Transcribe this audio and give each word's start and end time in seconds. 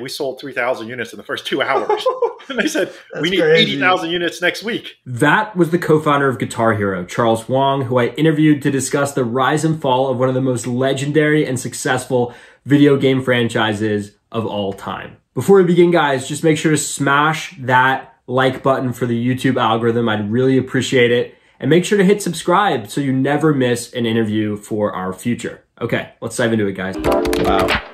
we 0.00 0.08
sold 0.08 0.40
3,000 0.40 0.88
units 0.88 1.12
in 1.12 1.18
the 1.18 1.22
first 1.22 1.46
two 1.46 1.62
hours. 1.62 2.04
and 2.48 2.58
they 2.58 2.66
said, 2.66 2.92
we 3.20 3.30
need 3.30 3.40
80,000 3.40 4.10
units 4.10 4.42
next 4.42 4.64
week. 4.64 4.96
That 5.06 5.56
was 5.56 5.70
the 5.70 5.78
co-founder 5.78 6.28
of 6.28 6.40
Guitar 6.40 6.74
Hero, 6.74 7.04
Charles 7.04 7.44
Huang, 7.44 7.82
who 7.82 7.98
I 7.98 8.06
interviewed 8.08 8.60
to 8.62 8.72
discuss 8.72 9.12
the 9.12 9.24
rise 9.24 9.64
and 9.64 9.80
fall 9.80 10.08
of 10.10 10.18
one 10.18 10.28
of 10.28 10.34
the 10.34 10.40
most 10.40 10.66
legendary 10.66 11.46
and 11.46 11.60
successful 11.60 12.34
video 12.64 12.96
game 12.96 13.22
franchises 13.22 14.16
of 14.32 14.44
all 14.44 14.72
time. 14.72 15.16
Before 15.32 15.58
we 15.58 15.64
begin, 15.64 15.92
guys, 15.92 16.26
just 16.26 16.42
make 16.42 16.58
sure 16.58 16.72
to 16.72 16.76
smash 16.76 17.54
that 17.60 18.16
like 18.26 18.64
button 18.64 18.92
for 18.92 19.06
the 19.06 19.26
YouTube 19.26 19.60
algorithm. 19.60 20.08
I'd 20.08 20.28
really 20.28 20.58
appreciate 20.58 21.12
it. 21.12 21.36
And 21.60 21.70
make 21.70 21.84
sure 21.84 21.98
to 21.98 22.04
hit 22.04 22.20
subscribe 22.20 22.90
so 22.90 23.00
you 23.00 23.12
never 23.12 23.54
miss 23.54 23.92
an 23.92 24.06
interview 24.06 24.56
for 24.56 24.92
our 24.92 25.12
future. 25.12 25.64
Okay, 25.80 26.12
let's 26.20 26.36
dive 26.36 26.52
into 26.52 26.66
it, 26.66 26.72
guys. 26.72 26.96
Wow. 26.98 27.93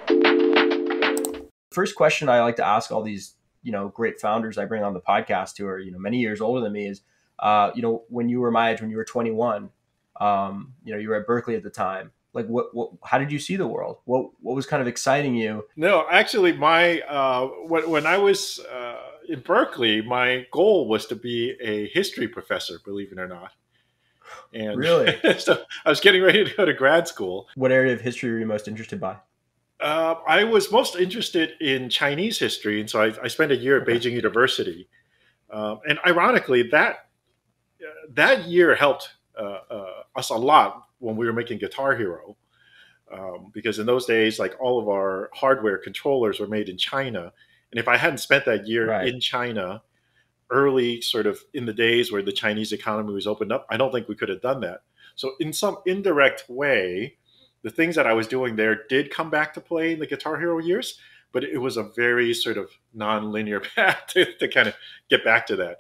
First 1.71 1.95
question 1.95 2.29
I 2.29 2.43
like 2.43 2.57
to 2.57 2.67
ask 2.67 2.91
all 2.91 3.03
these, 3.03 3.35
you 3.63 3.71
know, 3.71 3.89
great 3.89 4.21
founders 4.21 4.59
I 4.59 4.65
bring 4.65 4.83
on 4.83 4.95
the 4.95 5.01
podcast 5.01 5.57
who 5.57 5.67
are, 5.67 5.79
you 5.79 5.93
know, 5.93 5.99
many 5.99 6.19
years 6.19 6.41
older 6.41 6.61
than 6.61 6.73
me 6.73 6.89
is, 6.89 7.03
uh, 7.39 7.71
you 7.75 7.83
know, 7.83 8.05
when 8.09 8.29
you 8.29 8.41
were 8.41 8.51
my 8.51 8.73
age, 8.73 8.81
when 8.81 8.91
you 8.91 8.97
were 8.97 9.05
21, 9.05 9.71
um, 10.21 10.75
you 10.85 10.93
know, 10.93 10.99
you 10.99 11.09
were 11.09 11.17
at 11.17 11.27
Berkeley 11.27 11.55
at 11.55 11.63
the 11.63 11.71
time. 11.71 12.11
Like, 12.33 12.47
what, 12.47 12.75
what, 12.75 12.91
how 13.05 13.19
did 13.19 13.33
you 13.33 13.39
see 13.39 13.57
the 13.57 13.67
world? 13.67 13.99
What, 14.05 14.31
what 14.41 14.55
was 14.55 14.67
kind 14.67 14.81
of 14.81 14.87
exciting 14.87 15.35
you? 15.35 15.65
No, 15.77 16.07
actually, 16.11 16.53
my 16.53 17.01
uh, 17.01 17.47
when, 17.67 17.91
when 17.91 18.07
I 18.07 18.19
was 18.19 18.61
uh, 18.61 18.99
in 19.29 19.41
Berkeley, 19.41 20.03
my 20.03 20.47
goal 20.53 20.89
was 20.89 21.07
to 21.07 21.17
be 21.17 21.57
a 21.61 21.89
history 21.89 22.29
professor, 22.29 22.81
believe 22.85 23.11
it 23.13 23.19
or 23.19 23.27
not. 23.27 23.53
And 24.53 24.77
Really? 24.77 25.17
so 25.39 25.63
I 25.85 25.89
was 25.89 26.01
getting 26.01 26.23
ready 26.23 26.45
to 26.45 26.55
go 26.55 26.65
to 26.65 26.73
grad 26.73 27.09
school. 27.09 27.49
What 27.55 27.73
area 27.73 27.93
of 27.93 28.01
history 28.01 28.31
were 28.31 28.39
you 28.39 28.47
most 28.47 28.69
interested 28.69 29.01
by? 29.01 29.17
Uh, 29.81 30.17
I 30.27 30.45
was 30.45 30.71
most 30.71 30.97
interested 30.97 31.53
in 31.61 31.89
Chinese 31.89 32.39
history, 32.39 32.81
and 32.81 32.91
so 32.91 33.03
I, 33.03 33.15
I 33.25 33.29
spent 33.29 33.51
a 33.53 33.57
year 33.57 33.81
at 33.81 33.87
Beijing 33.87 34.13
University. 34.13 34.89
Um, 35.51 35.81
and 35.89 35.99
ironically, 36.07 36.65
that 36.71 37.09
uh, 37.83 37.87
that 38.13 38.45
year 38.47 38.75
helped 38.75 39.09
uh, 39.39 39.59
uh, 39.71 40.03
us 40.15 40.31
a 40.31 40.35
lot 40.37 40.85
when 40.99 41.17
we 41.17 41.27
were 41.27 41.33
making 41.33 41.59
Guitar 41.59 41.97
Hero, 41.97 42.37
um, 43.13 43.51
because 43.55 43.79
in 43.79 43.87
those 43.87 44.05
days, 44.05 44.39
like 44.39 44.55
all 44.61 44.79
of 44.79 44.89
our 44.89 45.31
hardware 45.35 45.79
controllers 45.79 46.39
were 46.41 46.47
made 46.47 46.69
in 46.69 46.77
China, 46.77 47.33
and 47.73 47.81
if 47.81 47.89
I 47.89 47.97
hadn't 47.97 48.19
spent 48.19 48.45
that 48.45 48.67
year 48.67 48.91
Right. 48.91 49.09
in 49.09 49.19
China, 49.19 49.83
early 50.51 51.01
sort 51.01 51.27
of 51.27 51.41
in 51.55 51.65
the 51.65 51.73
days 51.73 52.13
where 52.13 52.23
the 52.23 52.33
Chinese 52.33 52.73
economy 52.73 53.15
was 53.15 53.27
opened 53.27 53.53
up, 53.53 53.67
I 53.71 53.77
don't 53.77 53.93
think 53.93 54.09
we 54.09 54.17
could 54.17 54.29
have 54.29 54.43
done 54.43 54.61
that. 54.61 54.83
So 55.15 55.33
in 55.41 55.53
some 55.53 55.79
indirect 55.87 56.45
way, 56.49 57.17
the 57.63 57.71
things 57.71 57.97
that 57.97 58.07
I 58.07 58.13
was 58.13 58.27
doing 58.27 58.57
there 58.57 58.85
did 58.89 59.11
come 59.11 59.31
back 59.31 59.55
to 59.55 59.61
play 59.61 59.93
in 59.93 59.99
the 59.99 60.07
Guitar 60.07 60.39
Hero 60.39 60.59
years, 60.59 60.99
but 61.33 61.45
it 61.45 61.59
was 61.59 61.77
a 61.77 61.85
very 61.85 62.33
sort 62.35 62.57
of 62.57 62.71
non-linear 62.95 63.61
path 63.77 64.03
to, 64.09 64.33
to 64.39 64.49
kind 64.49 64.69
of 64.69 64.75
get 65.09 65.25
back 65.25 65.47
to 65.49 65.57
that. 65.57 65.79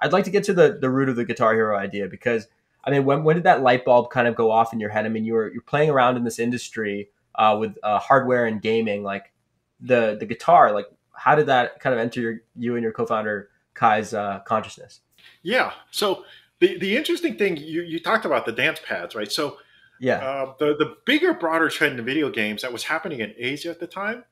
I'd 0.00 0.12
like 0.12 0.24
to 0.24 0.30
get 0.30 0.44
to 0.44 0.52
the, 0.52 0.78
the 0.80 0.90
root 0.90 1.08
of 1.08 1.16
the 1.16 1.24
Guitar 1.24 1.54
Hero 1.54 1.76
idea 1.76 2.08
because 2.08 2.48
I 2.84 2.90
mean, 2.90 3.04
when, 3.04 3.22
when 3.22 3.36
did 3.36 3.44
that 3.44 3.62
light 3.62 3.84
bulb 3.84 4.10
kind 4.10 4.26
of 4.26 4.34
go 4.34 4.50
off 4.50 4.72
in 4.72 4.80
your 4.80 4.90
head? 4.90 5.06
I 5.06 5.08
mean, 5.08 5.24
you 5.24 5.34
were 5.34 5.52
you're 5.52 5.62
playing 5.62 5.90
around 5.90 6.16
in 6.16 6.24
this 6.24 6.38
industry 6.38 7.10
uh, 7.36 7.56
with 7.58 7.76
uh, 7.82 7.98
hardware 7.98 8.46
and 8.46 8.60
gaming, 8.60 9.02
like 9.02 9.32
the 9.80 10.16
the 10.18 10.26
guitar. 10.26 10.72
Like, 10.72 10.86
how 11.14 11.34
did 11.34 11.46
that 11.46 11.78
kind 11.80 11.94
of 11.94 12.00
enter 12.00 12.20
your, 12.20 12.40
you 12.56 12.74
and 12.74 12.82
your 12.82 12.92
co-founder 12.92 13.50
Kai's 13.74 14.14
uh, 14.14 14.40
consciousness? 14.40 15.00
Yeah. 15.42 15.72
So 15.90 16.24
the 16.58 16.78
the 16.78 16.96
interesting 16.96 17.36
thing 17.36 17.56
you 17.56 17.82
you 17.82 18.00
talked 18.00 18.24
about 18.24 18.46
the 18.46 18.52
dance 18.52 18.80
pads, 18.84 19.14
right? 19.14 19.30
So 19.30 19.58
Yeah, 20.02 20.16
uh, 20.18 20.54
the 20.58 20.74
the 20.76 20.96
bigger, 21.06 21.32
broader 21.32 21.68
trend 21.68 21.96
in 21.96 22.04
video 22.04 22.28
games 22.28 22.62
that 22.62 22.72
was 22.72 22.82
happening 22.82 23.20
in 23.20 23.32
Asia 23.38 23.70
at 23.70 23.78
the 23.78 23.86
time 23.86 24.24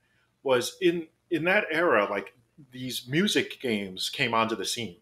was 0.42 0.76
in 0.80 1.06
in 1.30 1.44
that 1.44 1.66
era, 1.70 2.08
like 2.10 2.34
these 2.72 3.06
music 3.06 3.60
games 3.60 4.10
came 4.10 4.34
onto 4.34 4.56
the 4.56 4.64
scene, 4.64 4.96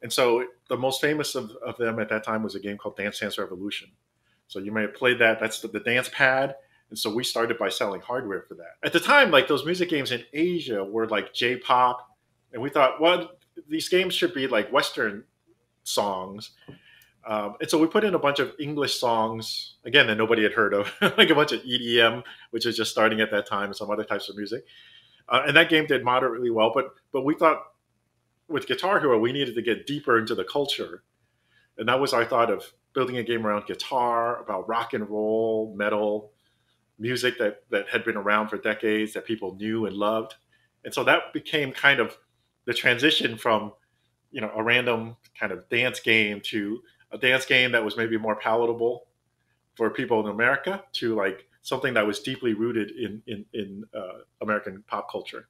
and 0.00 0.12
so 0.12 0.46
the 0.68 0.76
most 0.76 1.00
famous 1.00 1.34
of, 1.34 1.50
of 1.66 1.76
them 1.76 1.98
at 1.98 2.08
that 2.08 2.22
time 2.22 2.44
was 2.44 2.54
a 2.54 2.60
game 2.60 2.78
called 2.78 2.96
Dance 2.96 3.18
Dance 3.18 3.36
Revolution. 3.36 3.90
So 4.46 4.60
you 4.60 4.70
may 4.70 4.82
have 4.82 4.94
played 4.94 5.18
that. 5.18 5.40
That's 5.40 5.60
the, 5.60 5.66
the 5.66 5.80
dance 5.80 6.08
pad. 6.12 6.54
And 6.90 6.98
so 6.98 7.12
we 7.12 7.24
started 7.24 7.58
by 7.58 7.68
selling 7.68 8.00
hardware 8.00 8.42
for 8.42 8.54
that. 8.54 8.76
At 8.84 8.92
the 8.92 9.00
time, 9.00 9.32
like 9.32 9.48
those 9.48 9.64
music 9.64 9.88
games 9.88 10.12
in 10.12 10.22
Asia 10.32 10.84
were 10.84 11.08
like 11.08 11.34
J-pop, 11.34 12.08
and 12.52 12.62
we 12.62 12.70
thought, 12.70 13.00
well, 13.00 13.32
these 13.68 13.88
games 13.88 14.14
should 14.14 14.34
be 14.34 14.46
like 14.46 14.72
Western 14.72 15.24
songs. 15.82 16.50
Um, 17.26 17.56
and 17.60 17.68
so 17.68 17.78
we 17.78 17.86
put 17.86 18.04
in 18.04 18.14
a 18.14 18.18
bunch 18.18 18.38
of 18.38 18.54
English 18.58 18.98
songs 18.98 19.74
again 19.84 20.06
that 20.06 20.16
nobody 20.16 20.42
had 20.42 20.52
heard 20.52 20.72
of, 20.72 20.90
like 21.18 21.30
a 21.30 21.34
bunch 21.34 21.52
of 21.52 21.60
EDM, 21.62 22.22
which 22.50 22.64
was 22.64 22.76
just 22.76 22.90
starting 22.90 23.20
at 23.20 23.30
that 23.30 23.46
time, 23.46 23.66
and 23.66 23.76
some 23.76 23.90
other 23.90 24.04
types 24.04 24.28
of 24.28 24.36
music. 24.36 24.64
Uh, 25.28 25.42
and 25.46 25.56
that 25.56 25.68
game 25.68 25.86
did 25.86 26.04
moderately 26.04 26.50
well, 26.50 26.72
but 26.74 26.94
but 27.12 27.24
we 27.24 27.34
thought 27.34 27.62
with 28.48 28.66
Guitar 28.66 28.98
Hero 29.00 29.18
we 29.18 29.32
needed 29.32 29.54
to 29.54 29.62
get 29.62 29.86
deeper 29.86 30.18
into 30.18 30.34
the 30.34 30.44
culture, 30.44 31.02
and 31.78 31.88
that 31.88 32.00
was 32.00 32.12
our 32.12 32.24
thought 32.24 32.50
of 32.50 32.64
building 32.94 33.18
a 33.18 33.22
game 33.22 33.46
around 33.46 33.66
guitar, 33.66 34.42
about 34.42 34.68
rock 34.68 34.92
and 34.94 35.08
roll, 35.08 35.72
metal, 35.76 36.32
music 36.98 37.38
that 37.38 37.62
that 37.70 37.88
had 37.88 38.02
been 38.02 38.16
around 38.16 38.48
for 38.48 38.56
decades 38.56 39.12
that 39.12 39.24
people 39.24 39.54
knew 39.56 39.86
and 39.86 39.94
loved, 39.94 40.34
and 40.84 40.92
so 40.92 41.04
that 41.04 41.32
became 41.32 41.70
kind 41.70 42.00
of 42.00 42.16
the 42.64 42.74
transition 42.74 43.36
from 43.36 43.72
you 44.32 44.40
know 44.40 44.50
a 44.56 44.62
random 44.62 45.16
kind 45.38 45.52
of 45.52 45.68
dance 45.68 46.00
game 46.00 46.40
to 46.40 46.80
a 47.12 47.18
dance 47.18 47.44
game 47.44 47.72
that 47.72 47.84
was 47.84 47.96
maybe 47.96 48.16
more 48.16 48.36
palatable 48.36 49.06
for 49.76 49.90
people 49.90 50.20
in 50.20 50.26
America 50.32 50.84
to 50.94 51.14
like 51.14 51.46
something 51.62 51.94
that 51.94 52.06
was 52.06 52.20
deeply 52.20 52.54
rooted 52.54 52.90
in 52.90 53.22
in, 53.26 53.44
in 53.52 53.84
uh, 53.94 54.18
American 54.42 54.82
pop 54.86 55.10
culture. 55.10 55.48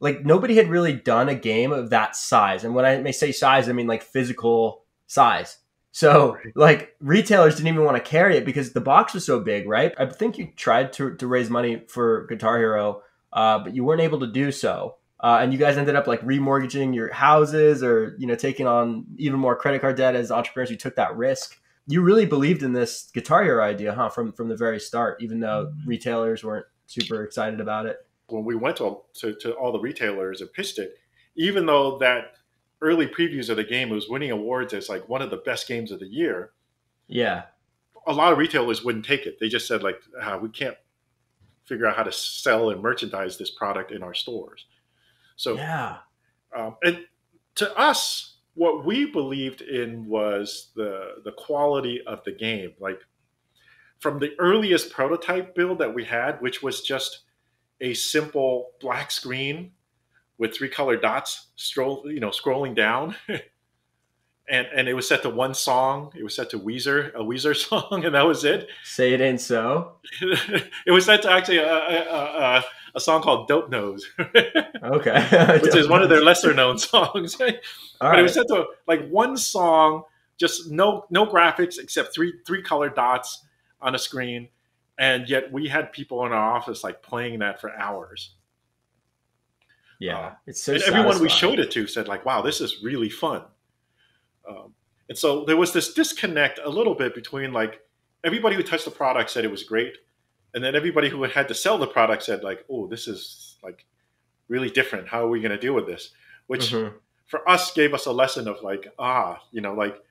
like 0.00 0.24
nobody 0.24 0.56
had 0.56 0.68
really 0.68 0.92
done 0.92 1.28
a 1.28 1.34
game 1.34 1.72
of 1.72 1.90
that 1.90 2.16
size, 2.16 2.64
and 2.64 2.74
when 2.74 2.84
I 2.84 2.98
may 2.98 3.12
say 3.12 3.32
size, 3.32 3.68
I 3.68 3.72
mean 3.72 3.86
like 3.86 4.02
physical 4.02 4.84
size. 5.06 5.58
So 5.90 6.36
like 6.54 6.94
retailers 7.00 7.56
didn't 7.56 7.68
even 7.68 7.84
want 7.84 7.96
to 7.96 8.10
carry 8.10 8.36
it 8.36 8.44
because 8.44 8.72
the 8.72 8.80
box 8.80 9.14
was 9.14 9.24
so 9.24 9.40
big, 9.40 9.66
right? 9.68 9.94
I 9.98 10.06
think 10.06 10.38
you 10.38 10.52
tried 10.54 10.92
to, 10.94 11.16
to 11.16 11.26
raise 11.26 11.50
money 11.50 11.82
for 11.88 12.26
Guitar 12.26 12.58
Hero, 12.58 13.02
uh, 13.32 13.58
but 13.58 13.74
you 13.74 13.82
weren't 13.84 14.02
able 14.02 14.20
to 14.20 14.26
do 14.30 14.52
so. 14.52 14.97
Uh, 15.20 15.38
and 15.40 15.52
you 15.52 15.58
guys 15.58 15.76
ended 15.76 15.96
up 15.96 16.06
like 16.06 16.20
remortgaging 16.20 16.94
your 16.94 17.12
houses 17.12 17.82
or 17.82 18.14
you 18.18 18.26
know 18.26 18.36
taking 18.36 18.66
on 18.66 19.04
even 19.16 19.38
more 19.38 19.56
credit 19.56 19.80
card 19.80 19.96
debt 19.96 20.14
as 20.14 20.30
entrepreneurs. 20.30 20.70
You 20.70 20.76
took 20.76 20.96
that 20.96 21.16
risk. 21.16 21.60
You 21.86 22.02
really 22.02 22.26
believed 22.26 22.62
in 22.62 22.72
this 22.72 23.10
Guitar 23.12 23.42
Hero 23.42 23.64
idea, 23.64 23.92
huh? 23.94 24.10
From 24.10 24.32
from 24.32 24.48
the 24.48 24.56
very 24.56 24.78
start, 24.78 25.20
even 25.20 25.40
though 25.40 25.72
retailers 25.86 26.44
weren't 26.44 26.66
super 26.86 27.24
excited 27.24 27.60
about 27.60 27.86
it. 27.86 27.98
When 28.28 28.44
we 28.44 28.56
went 28.56 28.76
to, 28.76 29.00
to, 29.14 29.34
to 29.34 29.52
all 29.52 29.72
the 29.72 29.78
retailers 29.78 30.42
and 30.42 30.52
pitched 30.52 30.78
it, 30.78 30.96
even 31.34 31.64
though 31.64 31.98
that 31.98 32.34
early 32.82 33.06
previews 33.06 33.48
of 33.48 33.56
the 33.56 33.64
game 33.64 33.88
was 33.88 34.08
winning 34.08 34.30
awards 34.30 34.74
as 34.74 34.88
like 34.88 35.08
one 35.08 35.22
of 35.22 35.30
the 35.30 35.38
best 35.38 35.66
games 35.66 35.90
of 35.90 35.98
the 35.98 36.06
year, 36.06 36.52
Yeah, 37.06 37.44
a 38.06 38.12
lot 38.12 38.32
of 38.32 38.38
retailers 38.38 38.84
wouldn't 38.84 39.04
take 39.04 39.26
it. 39.26 39.38
They 39.40 39.48
just 39.48 39.66
said 39.66 39.82
like, 39.82 40.00
ah, 40.20 40.38
we 40.38 40.48
can't 40.48 40.76
figure 41.64 41.86
out 41.86 41.96
how 41.96 42.02
to 42.02 42.12
sell 42.12 42.70
and 42.70 42.82
merchandise 42.82 43.36
this 43.36 43.50
product 43.50 43.92
in 43.92 44.02
our 44.02 44.14
stores. 44.14 44.66
So 45.38 45.54
yeah, 45.54 45.98
Um, 46.54 46.76
and 46.82 47.06
to 47.54 47.74
us, 47.78 48.38
what 48.54 48.84
we 48.84 49.06
believed 49.06 49.62
in 49.62 50.06
was 50.06 50.70
the 50.74 51.22
the 51.24 51.32
quality 51.32 52.02
of 52.06 52.22
the 52.24 52.32
game. 52.32 52.72
Like 52.80 53.00
from 54.00 54.18
the 54.18 54.34
earliest 54.38 54.90
prototype 54.90 55.54
build 55.54 55.78
that 55.78 55.94
we 55.94 56.04
had, 56.04 56.40
which 56.40 56.60
was 56.62 56.82
just 56.82 57.20
a 57.80 57.94
simple 57.94 58.72
black 58.80 59.12
screen 59.12 59.70
with 60.38 60.56
three 60.56 60.68
colored 60.68 61.02
dots, 61.02 61.48
stroll, 61.54 62.04
you 62.06 62.20
know, 62.20 62.30
scrolling 62.30 62.74
down. 62.74 63.14
And, 64.50 64.66
and 64.74 64.88
it 64.88 64.94
was 64.94 65.06
set 65.06 65.20
to 65.24 65.28
one 65.28 65.52
song. 65.52 66.10
It 66.16 66.22
was 66.22 66.34
set 66.34 66.48
to 66.50 66.58
Weezer, 66.58 67.12
a 67.12 67.18
Weezer 67.18 67.54
song, 67.68 68.06
and 68.06 68.14
that 68.14 68.26
was 68.26 68.46
it. 68.46 68.70
say 68.82 69.12
it 69.12 69.20
ain't 69.20 69.42
so. 69.42 69.96
it 70.22 70.90
was 70.90 71.04
set 71.04 71.20
to 71.20 71.30
actually 71.30 71.58
a, 71.58 71.70
a, 71.70 72.00
a, 72.10 72.64
a 72.94 73.00
song 73.00 73.22
called 73.22 73.48
"Dope 73.48 73.70
Nose," 73.70 74.08
Okay. 74.18 75.58
which 75.62 75.76
is 75.76 75.88
one 75.88 76.02
of 76.02 76.08
their 76.08 76.22
lesser 76.22 76.54
known 76.54 76.78
songs. 76.78 77.36
But 77.36 77.60
right. 78.00 78.18
it 78.18 78.22
was 78.22 78.38
like 78.86 79.08
one 79.08 79.36
song, 79.36 80.04
just 80.38 80.70
no 80.70 81.06
no 81.10 81.26
graphics 81.26 81.78
except 81.78 82.14
three 82.14 82.34
three 82.46 82.62
colored 82.62 82.94
dots 82.94 83.44
on 83.80 83.94
a 83.94 83.98
screen, 83.98 84.48
and 84.98 85.28
yet 85.28 85.52
we 85.52 85.68
had 85.68 85.92
people 85.92 86.24
in 86.26 86.32
our 86.32 86.52
office 86.56 86.82
like 86.82 87.02
playing 87.02 87.40
that 87.40 87.60
for 87.60 87.72
hours. 87.72 88.34
yeah, 89.98 90.34
it's 90.46 90.62
so. 90.62 90.74
everyone 90.74 91.20
we 91.20 91.28
showed 91.28 91.58
it 91.58 91.70
to 91.72 91.86
said 91.86 92.08
like, 92.08 92.24
"Wow, 92.24 92.42
this 92.42 92.60
is 92.60 92.82
really 92.82 93.10
fun." 93.10 93.42
Um, 94.48 94.74
and 95.08 95.16
so 95.16 95.44
there 95.44 95.56
was 95.56 95.72
this 95.72 95.92
disconnect 95.94 96.60
a 96.62 96.68
little 96.68 96.94
bit 96.94 97.14
between 97.14 97.52
like 97.52 97.80
everybody 98.24 98.56
who 98.56 98.62
touched 98.62 98.84
the 98.84 98.90
product 98.90 99.30
said 99.30 99.44
it 99.44 99.50
was 99.50 99.62
great, 99.62 99.96
and 100.58 100.64
then 100.64 100.74
everybody 100.74 101.08
who 101.08 101.22
had 101.22 101.46
to 101.46 101.54
sell 101.54 101.78
the 101.78 101.86
product 101.86 102.24
said 102.24 102.42
like, 102.42 102.64
"Oh, 102.68 102.88
this 102.88 103.06
is 103.06 103.56
like 103.62 103.86
really 104.48 104.68
different. 104.68 105.06
How 105.06 105.24
are 105.24 105.28
we 105.28 105.40
going 105.40 105.52
to 105.52 105.56
deal 105.58 105.72
with 105.72 105.86
this?" 105.86 106.10
Which 106.48 106.72
Mhm. 106.72 106.94
for 107.26 107.48
us 107.48 107.72
gave 107.72 107.94
us 107.94 108.06
a 108.06 108.10
lesson 108.12 108.48
of 108.48 108.60
like, 108.62 108.92
ah, 108.98 109.40
you 109.52 109.60
know, 109.60 109.72
like 109.74 110.02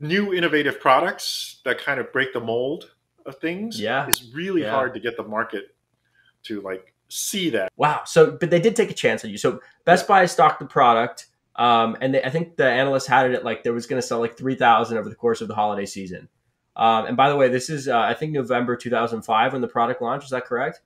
new 0.00 0.32
innovative 0.32 0.80
products 0.80 1.60
that 1.66 1.76
kind 1.78 2.00
of 2.00 2.10
break 2.10 2.32
the 2.32 2.40
mold 2.40 2.90
of 3.26 3.36
things 3.38 3.78
Yeah. 3.78 4.08
is 4.08 4.32
really 4.34 4.62
Yeah. 4.62 4.70
hard 4.70 4.94
to 4.94 5.00
get 5.00 5.18
the 5.18 5.24
market 5.24 5.74
to 6.44 6.62
like 6.62 6.94
see 7.08 7.50
that. 7.50 7.70
Wow. 7.76 8.02
So, 8.06 8.30
but 8.30 8.48
they 8.48 8.60
did 8.60 8.76
take 8.76 8.90
a 8.90 8.94
chance 8.94 9.24
on 9.26 9.30
you. 9.30 9.36
So 9.36 9.60
Best 9.84 10.08
Buy 10.08 10.24
stocked 10.24 10.60
the 10.60 10.66
product, 10.66 11.26
um, 11.56 11.98
and 12.00 12.14
they, 12.14 12.22
I 12.22 12.30
think 12.30 12.56
the 12.56 12.66
analysts 12.66 13.06
had 13.06 13.30
it 13.30 13.34
at 13.34 13.44
like 13.44 13.62
there 13.62 13.74
was 13.74 13.86
going 13.86 14.00
to 14.00 14.06
sell 14.06 14.20
like 14.20 14.38
three 14.38 14.54
thousand 14.54 14.96
over 14.96 15.10
the 15.10 15.14
course 15.14 15.42
of 15.42 15.48
the 15.48 15.54
holiday 15.54 15.84
season. 15.86 16.28
Um, 16.76 17.06
and 17.06 17.16
by 17.16 17.30
the 17.30 17.36
way, 17.36 17.48
this 17.48 17.70
is 17.70 17.88
uh, 17.88 17.98
I 17.98 18.14
think 18.14 18.32
November 18.32 18.76
two 18.76 18.90
thousand 18.90 19.22
five 19.22 19.52
when 19.52 19.62
the 19.62 19.68
product 19.68 20.02
launched. 20.02 20.24
Is 20.24 20.30
that 20.30 20.44
correct? 20.44 20.80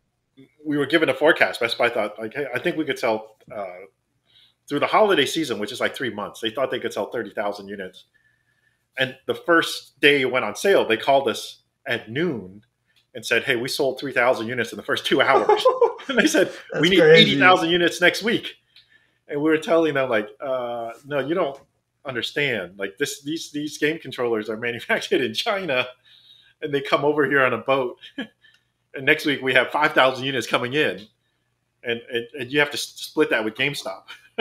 We 0.64 0.78
were 0.78 0.86
given 0.86 1.08
a 1.08 1.14
forecast. 1.14 1.60
Best 1.60 1.76
Buy 1.76 1.90
thought 1.90 2.18
like, 2.18 2.32
hey, 2.32 2.46
I 2.54 2.58
think 2.60 2.76
we 2.76 2.84
could 2.84 2.98
sell 2.98 3.36
uh, 3.54 3.66
through 4.68 4.78
the 4.80 4.86
holiday 4.86 5.26
season, 5.26 5.58
which 5.58 5.72
is 5.72 5.80
like 5.80 5.94
three 5.96 6.14
months. 6.14 6.40
They 6.40 6.50
thought 6.50 6.70
they 6.70 6.78
could 6.78 6.92
sell 6.92 7.10
thirty 7.10 7.30
thousand 7.30 7.68
units. 7.68 8.04
And 8.98 9.16
the 9.26 9.34
first 9.34 9.98
day 10.00 10.20
it 10.20 10.30
went 10.30 10.44
on 10.44 10.54
sale, 10.54 10.86
they 10.86 10.96
called 10.96 11.28
us 11.28 11.62
at 11.86 12.08
noon 12.10 12.62
and 13.14 13.26
said, 13.26 13.42
"Hey, 13.42 13.56
we 13.56 13.68
sold 13.68 13.98
three 13.98 14.12
thousand 14.12 14.46
units 14.46 14.72
in 14.72 14.76
the 14.76 14.84
first 14.84 15.04
two 15.04 15.20
hours." 15.22 15.64
and 16.08 16.16
they 16.16 16.28
said, 16.28 16.52
"We 16.80 16.90
need 16.90 17.00
crazy. 17.00 17.32
eighty 17.32 17.38
thousand 17.38 17.70
units 17.70 18.00
next 18.00 18.22
week." 18.22 18.54
And 19.26 19.40
we 19.42 19.50
were 19.50 19.58
telling 19.58 19.94
them, 19.94 20.08
like, 20.08 20.28
uh, 20.40 20.92
"No, 21.04 21.18
you 21.18 21.34
don't 21.34 21.60
understand. 22.04 22.78
Like 22.78 22.98
this, 22.98 23.22
these 23.22 23.50
these 23.50 23.78
game 23.78 23.98
controllers 23.98 24.48
are 24.48 24.56
manufactured 24.68 25.20
in 25.20 25.34
China, 25.34 25.86
and 26.62 26.72
they 26.72 26.80
come 26.80 27.04
over 27.04 27.26
here 27.26 27.42
on 27.44 27.52
a 27.52 27.58
boat. 27.58 27.98
and 28.94 29.06
next 29.06 29.26
week 29.26 29.42
we 29.42 29.54
have 29.54 29.68
five 29.70 29.92
thousand 29.92 30.24
units 30.24 30.46
coming 30.46 30.74
in, 30.74 31.00
and, 31.84 32.00
and 32.12 32.26
and 32.38 32.52
you 32.52 32.58
have 32.60 32.70
to 32.70 32.76
split 32.76 33.30
that 33.30 33.44
with 33.44 33.54
GameStop." 33.54 34.02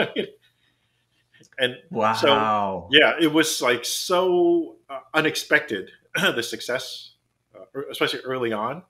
and 1.58 1.76
Wow. 1.90 2.14
so 2.14 2.88
yeah, 2.90 3.14
it 3.20 3.32
was 3.32 3.60
like 3.62 3.84
so 3.84 4.76
uh, 4.88 5.00
unexpected 5.14 5.90
the 6.16 6.42
success, 6.42 7.12
uh, 7.54 7.80
especially 7.90 8.20
early 8.20 8.52
on. 8.52 8.82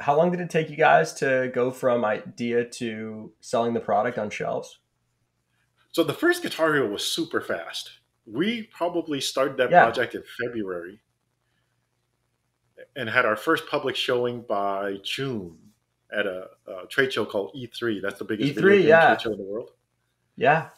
How 0.00 0.16
long 0.16 0.32
did 0.32 0.40
it 0.40 0.50
take 0.50 0.70
you 0.70 0.76
guys 0.76 1.12
to 1.14 1.52
go 1.54 1.70
from 1.70 2.04
idea 2.04 2.64
to 2.64 3.32
selling 3.40 3.74
the 3.74 3.80
product 3.80 4.18
on 4.18 4.28
shelves? 4.28 4.78
So 5.92 6.02
the 6.02 6.12
first 6.12 6.42
Guitar 6.42 6.74
Hero 6.74 6.88
was 6.90 7.06
super 7.06 7.40
fast. 7.40 7.90
We 8.26 8.62
probably 8.64 9.20
started 9.20 9.56
that 9.58 9.70
Yeah. 9.70 9.84
project 9.84 10.14
in 10.14 10.22
February 10.40 11.00
and 12.96 13.08
had 13.08 13.24
our 13.26 13.36
first 13.36 13.66
public 13.66 13.96
showing 13.96 14.42
by 14.42 14.98
June 15.02 15.58
at 16.12 16.26
a, 16.26 16.48
a 16.66 16.86
trade 16.88 17.12
show 17.12 17.24
called 17.24 17.52
E3. 17.54 18.00
That's 18.00 18.18
the 18.18 18.24
biggest 18.24 18.52
E3, 18.52 18.54
video 18.54 18.76
game 18.78 18.86
yeah. 18.88 19.06
trade 19.08 19.20
show 19.22 19.32
in 19.32 19.38
the 19.38 19.44
world. 19.44 19.70
Yeah. 20.36 20.68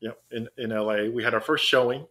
Yep, 0.00 0.22
in, 0.30 0.48
in 0.58 0.70
LA. 0.70 1.04
We 1.10 1.22
had 1.22 1.32
our 1.34 1.40
first 1.40 1.64
showing, 1.66 2.06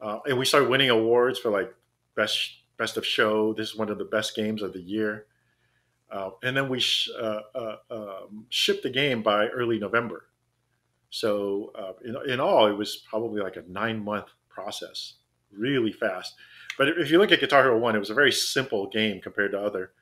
uh, 0.00 0.20
and 0.26 0.38
we 0.38 0.44
started 0.44 0.68
winning 0.68 0.90
awards 0.90 1.38
for 1.38 1.50
like 1.50 1.74
best 2.14 2.58
best 2.76 2.96
of 2.96 3.04
show. 3.04 3.52
This 3.52 3.70
is 3.70 3.76
one 3.76 3.90
of 3.90 3.98
the 3.98 4.04
best 4.04 4.34
games 4.36 4.62
of 4.62 4.72
the 4.72 4.80
year. 4.80 5.26
Uh, 6.10 6.30
and 6.42 6.56
then 6.56 6.68
we 6.68 6.80
sh- 6.80 7.10
uh, 7.18 7.40
uh, 7.54 7.76
um, 7.90 8.46
shipped 8.48 8.82
the 8.82 8.90
game 8.90 9.22
by 9.22 9.48
early 9.48 9.78
November. 9.78 10.26
So 11.10 11.72
uh, 11.76 11.92
in, 12.04 12.32
in 12.34 12.40
all, 12.40 12.66
it 12.66 12.76
was 12.76 12.96
probably 13.08 13.42
like 13.42 13.56
a 13.56 13.64
nine 13.68 14.02
month 14.02 14.26
process, 14.48 15.14
really 15.52 15.92
fast. 15.92 16.34
But 16.78 16.88
if 16.88 17.10
you 17.10 17.18
look 17.18 17.32
at 17.32 17.40
Guitar 17.40 17.62
Hero 17.64 17.78
One, 17.78 17.94
it 17.96 17.98
was 17.98 18.10
a 18.10 18.14
very 18.14 18.32
simple 18.32 18.88
game 18.88 19.20
compared 19.20 19.52
to 19.52 19.60
other. 19.60 19.92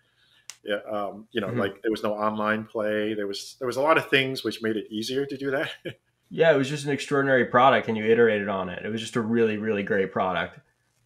Yeah, 0.64 0.80
um, 0.90 1.26
you 1.30 1.40
know, 1.40 1.48
Mhm. 1.48 1.58
like 1.58 1.82
there 1.82 1.90
was 1.90 2.02
no 2.02 2.14
online 2.14 2.64
play. 2.64 3.14
There 3.14 3.26
was 3.26 3.56
there 3.58 3.66
was 3.66 3.76
a 3.76 3.80
lot 3.82 3.96
of 3.96 4.08
things 4.10 4.44
which 4.44 4.60
made 4.62 4.76
it 4.76 4.86
easier 4.90 5.24
to 5.26 5.36
do 5.36 5.50
that. 5.52 5.70
Yeah, 6.30 6.52
it 6.52 6.58
was 6.58 6.68
just 6.68 6.84
an 6.84 6.90
extraordinary 6.92 7.46
product, 7.46 7.88
and 7.88 7.96
you 7.96 8.04
iterated 8.04 8.50
on 8.50 8.68
it. 8.68 8.84
It 8.84 8.90
was 8.90 9.00
just 9.00 9.16
a 9.16 9.20
really, 9.22 9.56
really 9.56 9.82
great 9.82 10.12
product, 10.12 10.58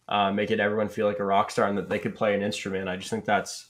uh, 0.09 0.33
making 0.33 0.59
everyone 0.59 0.89
feel 0.89 1.07
like 1.07 1.19
a 1.19 1.23
rock 1.23 1.49
star 1.49 1.65
and 1.69 1.77
that 1.77 1.87
they 1.87 1.97
could 1.97 2.13
play 2.13 2.35
an 2.35 2.41
instrument. 2.41 2.89
I 2.89 2.97
just 2.97 3.09
think 3.09 3.23
that's, 3.23 3.69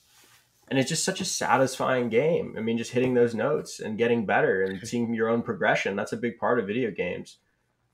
and 0.68 0.78
it's 0.78 0.88
just 0.88 1.04
such 1.04 1.20
a 1.20 1.24
satisfying 1.24 2.08
game. 2.08 2.54
I 2.56 2.60
mean, 2.60 2.78
just 2.78 2.92
hitting 2.92 3.14
those 3.14 3.34
notes 3.34 3.80
and 3.80 3.98
getting 3.98 4.26
better 4.26 4.62
and 4.62 4.86
seeing 4.88 5.14
your 5.14 5.28
own 5.28 5.42
progression. 5.42 5.96
That's 5.96 6.12
a 6.12 6.16
big 6.16 6.38
part 6.38 6.58
of 6.58 6.66
video 6.66 6.90
games. 6.90 7.38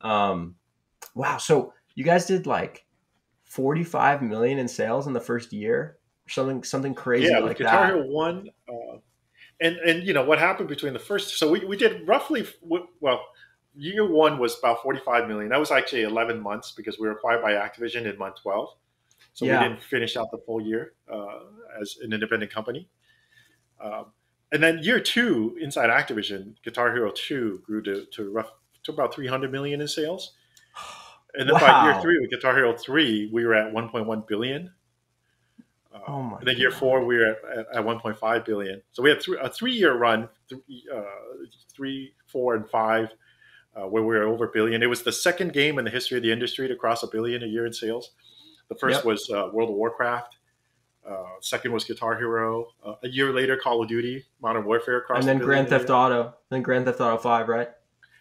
Um, 0.01 0.57
wow. 1.15 1.39
So 1.39 1.73
you 1.95 2.05
guys 2.05 2.27
did 2.27 2.47
like 2.47 2.87
forty-five 3.45 4.23
million 4.23 4.59
in 4.59 4.69
sales 4.69 5.07
in 5.07 5.13
the 5.13 5.21
first 5.21 5.53
year, 5.53 5.99
something, 6.29 6.63
something 6.63 6.95
crazy 6.95 7.31
yeah, 7.31 7.41
like 7.41 7.59
Guitar 7.59 7.89
that. 7.89 7.95
Hero 7.95 8.07
One, 8.07 8.51
uh, 8.69 8.99
and 9.61 9.77
and 9.77 10.05
you 10.05 10.13
know 10.13 10.25
what 10.25 10.39
happened 10.39 10.69
between 10.69 10.93
the 10.93 10.99
first. 10.99 11.39
So 11.39 11.51
we, 11.51 11.65
we 11.65 11.77
did 11.77 12.07
roughly 12.07 12.47
well. 13.01 13.25
Year 13.77 14.05
one 14.05 14.39
was 14.39 14.59
about 14.59 14.83
forty 14.83 14.99
five 14.99 15.29
million. 15.29 15.51
That 15.51 15.61
was 15.61 15.71
actually 15.71 16.03
eleven 16.03 16.41
months 16.41 16.73
because 16.73 16.99
we 16.99 17.07
were 17.07 17.13
acquired 17.13 17.41
by 17.41 17.53
Activision 17.53 18.05
in 18.05 18.19
month 18.19 18.43
twelve. 18.43 18.75
So 19.41 19.47
Yeah. 19.47 19.63
we 19.63 19.69
didn't 19.71 19.83
finish 19.83 20.19
out 20.19 20.31
the 20.31 20.37
full 20.37 20.61
year 20.61 20.93
uh, 21.11 21.39
as 21.81 21.97
an 22.03 22.13
independent 22.13 22.53
company. 22.53 22.91
Um, 23.83 24.13
and 24.53 24.63
then 24.63 24.81
year 24.83 25.01
two 25.01 25.57
inside 25.59 25.89
Activision, 25.89 26.57
Guitar 26.63 26.93
Hero 26.93 27.11
Two 27.11 27.63
grew 27.65 27.81
to 27.85 28.05
to 28.05 28.31
rough 28.31 28.53
to 28.83 28.93
about 28.93 29.15
three 29.15 29.29
hundred 29.29 29.51
million 29.51 29.81
in 29.81 29.89
sales. 29.89 30.35
And 31.33 31.49
then 31.49 31.59
by 31.61 31.85
year 31.85 32.03
three, 32.03 32.19
with 32.21 32.29
Guitar 32.31 32.55
Hero 32.57 32.77
Three, 32.77 33.31
we 33.33 33.47
were 33.47 33.55
at 33.55 33.73
one 33.73 33.89
point 33.89 34.05
one 34.07 34.25
billion. 34.29 34.75
Uh, 35.95 36.01
Oh 36.09 36.23
my 36.23 36.39
and 36.39 36.47
then 36.49 36.59
year 36.59 36.71
God. 36.71 36.79
four, 36.81 37.05
we 37.07 37.17
were 37.17 37.27
at, 37.31 37.59
at, 37.59 37.77
at 37.77 37.85
1.5 37.85 38.45
billion. 38.45 38.83
So 38.93 39.03
we 39.03 39.11
had 39.11 39.23
three, 39.23 39.39
a 39.41 39.49
three-year 39.49 39.95
run, 39.97 40.29
three, 40.49 40.85
uh, 40.93 41.03
three, 41.73 42.15
four, 42.27 42.57
and 42.57 42.69
five, 42.69 43.11
uh, 43.77 43.87
where 43.87 44.03
we 44.03 44.09
were 44.17 44.25
over 44.25 44.47
a 44.47 44.51
billion. 44.53 44.83
It 44.83 44.87
was 44.91 45.05
the 45.05 45.13
second 45.13 45.53
game 45.53 45.79
in 45.79 45.85
the 45.85 45.91
history 45.93 46.17
of 46.17 46.25
the 46.25 46.33
industry 46.33 46.67
to 46.67 46.75
cross 46.75 47.05
a 47.05 47.07
billion 47.07 47.45
a 47.45 47.47
year 47.47 47.65
in 47.65 47.73
sales. 47.73 48.11
The 48.71 48.77
first 48.77 48.99
Yep. 48.99 49.05
was 49.05 49.31
uh, 49.31 49.51
World 49.53 49.69
of 49.69 49.77
Warcraft. 49.77 50.37
Uh, 51.07 51.25
second 51.41 51.73
was 51.73 51.85
Guitar 51.85 52.17
Hero. 52.17 52.69
Uh, 52.85 52.95
a 53.03 53.09
year 53.09 53.33
later, 53.33 53.57
Call 53.57 53.83
of 53.83 53.89
Duty, 53.89 54.25
Modern 54.41 54.65
Warfare. 54.65 55.05
And 55.11 55.25
then 55.25 55.39
billion 55.39 55.67
Grand 55.67 55.69
Theft. 55.69 55.91
Auto, 55.91 56.35
then 56.51 56.63
Grand 56.63 56.85
Theft 56.85 57.01
Auto 57.01 57.19
Five, 57.19 57.49
right? 57.49 57.69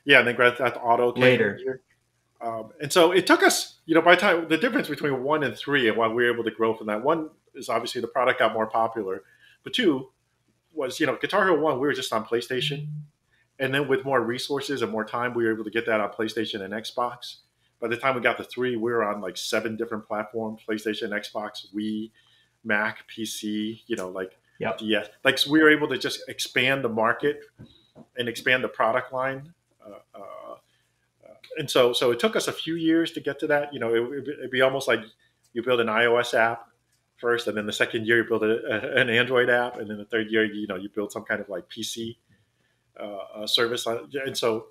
Yeah, 0.06 0.19
and 0.19 0.28
then 0.28 0.36
Grand 0.36 0.57
Theft 0.57 0.78
Auto 0.81 1.12
came 1.12 1.22
Later. 1.22 1.81
Um, 2.42 2.72
and 2.81 2.92
so 2.92 3.12
it 3.12 3.28
took 3.28 3.44
us, 3.44 3.80
you 3.86 3.94
know, 3.94 4.01
by 4.01 4.16
the 4.16 4.22
time 4.22 4.48
the 4.48 4.57
difference 4.57 4.88
between 4.88 5.24
one 5.24 5.44
and 5.44 5.56
three 5.56 5.88
and 5.90 5.98
why 5.98 6.07
we 6.07 6.24
were 6.24 6.31
able 6.31 6.46
to 6.46 6.52
grow 6.52 6.74
from 6.74 6.88
that 6.88 7.04
one 7.04 7.30
is 7.54 7.68
obviously 7.68 8.00
the 8.00 8.07
product 8.07 8.40
got 8.40 8.54
more 8.54 8.66
popular, 8.66 9.24
but 9.63 9.74
two 9.74 10.10
was, 10.74 11.00
you 11.00 11.06
know, 11.06 11.18
Guitar 11.19 11.45
Hero 11.45 11.60
One, 11.60 11.75
we 11.75 11.88
were 11.88 11.94
just 11.94 12.13
on 12.13 12.25
PlayStation. 12.25 12.88
And 13.60 13.74
then 13.74 13.90
with 13.90 14.06
more 14.06 14.22
resources 14.22 14.81
and 14.81 14.92
more 14.92 15.04
time, 15.04 15.34
we 15.34 15.44
were 15.44 15.52
able 15.52 15.66
to 15.66 15.69
get 15.69 15.86
that 15.88 16.00
on 16.00 16.12
PlayStation 16.12 16.62
and 16.62 16.74
Xbox. 16.74 17.40
By 17.80 17.88
the 17.88 17.98
time 17.98 18.16
we 18.16 18.22
got 18.22 18.38
to 18.38 18.44
three, 18.44 18.76
we 18.76 18.92
were 18.92 19.04
on 19.04 19.22
like 19.22 19.38
seven 19.38 19.76
different 19.78 20.06
platforms 20.08 20.62
PlayStation, 20.68 21.10
Xbox, 21.10 21.74
Wii, 21.74 22.12
Mac, 22.64 23.06
PC, 23.10 23.81
you 23.88 23.96
know, 23.96 24.10
like, 24.10 24.38
Yep. 24.60 24.80
yeah, 24.81 25.06
like 25.24 25.38
so 25.38 25.50
we 25.52 25.62
were 25.64 25.70
able 25.70 25.88
to 25.88 25.98
just 25.98 26.28
expand 26.28 26.84
the 26.84 26.90
market 26.90 27.42
and 28.18 28.28
expand 28.28 28.62
the 28.64 28.68
product 28.68 29.14
line. 29.14 29.54
Uh, 29.86 29.92
uh, 30.14 30.19
uh, 31.26 31.33
and 31.57 31.71
so, 31.71 31.94
so 31.94 32.12
it 32.12 32.19
took 32.19 32.36
us 32.36 32.50
a 32.50 32.52
few 32.52 32.76
years 32.76 33.12
to 33.14 33.21
get 33.21 33.40
to 33.40 33.48
that. 33.48 33.74
You 33.74 33.80
know, 33.80 33.95
it, 33.95 34.02
would 34.02 34.52
be 34.52 34.62
almost 34.62 34.90
like 34.90 35.00
you 35.54 35.64
build 35.64 35.80
an 35.80 35.88
iOS 35.88 36.33
app 36.33 36.68
first, 37.16 37.48
and 37.48 37.56
then 37.56 37.66
the 37.66 37.71
second 37.74 38.06
year 38.06 38.18
you 38.18 38.26
build 38.28 38.44
a, 38.44 38.59
a- 38.98 39.00
an 39.02 39.09
Android 39.09 39.50
app, 39.50 39.78
and 39.78 39.90
then 39.90 39.98
the 39.98 40.04
third 40.06 40.30
year, 40.30 40.44
you 40.44 40.68
know, 40.68 40.76
you 40.76 40.90
build 40.90 41.14
some 41.14 41.24
kind 41.24 41.40
of 41.40 41.48
like 41.48 41.64
PC 41.69 42.18
uh, 43.00 43.04
uh, 43.36 43.48
service. 43.48 43.88
And 43.88 44.38
so 44.38 44.68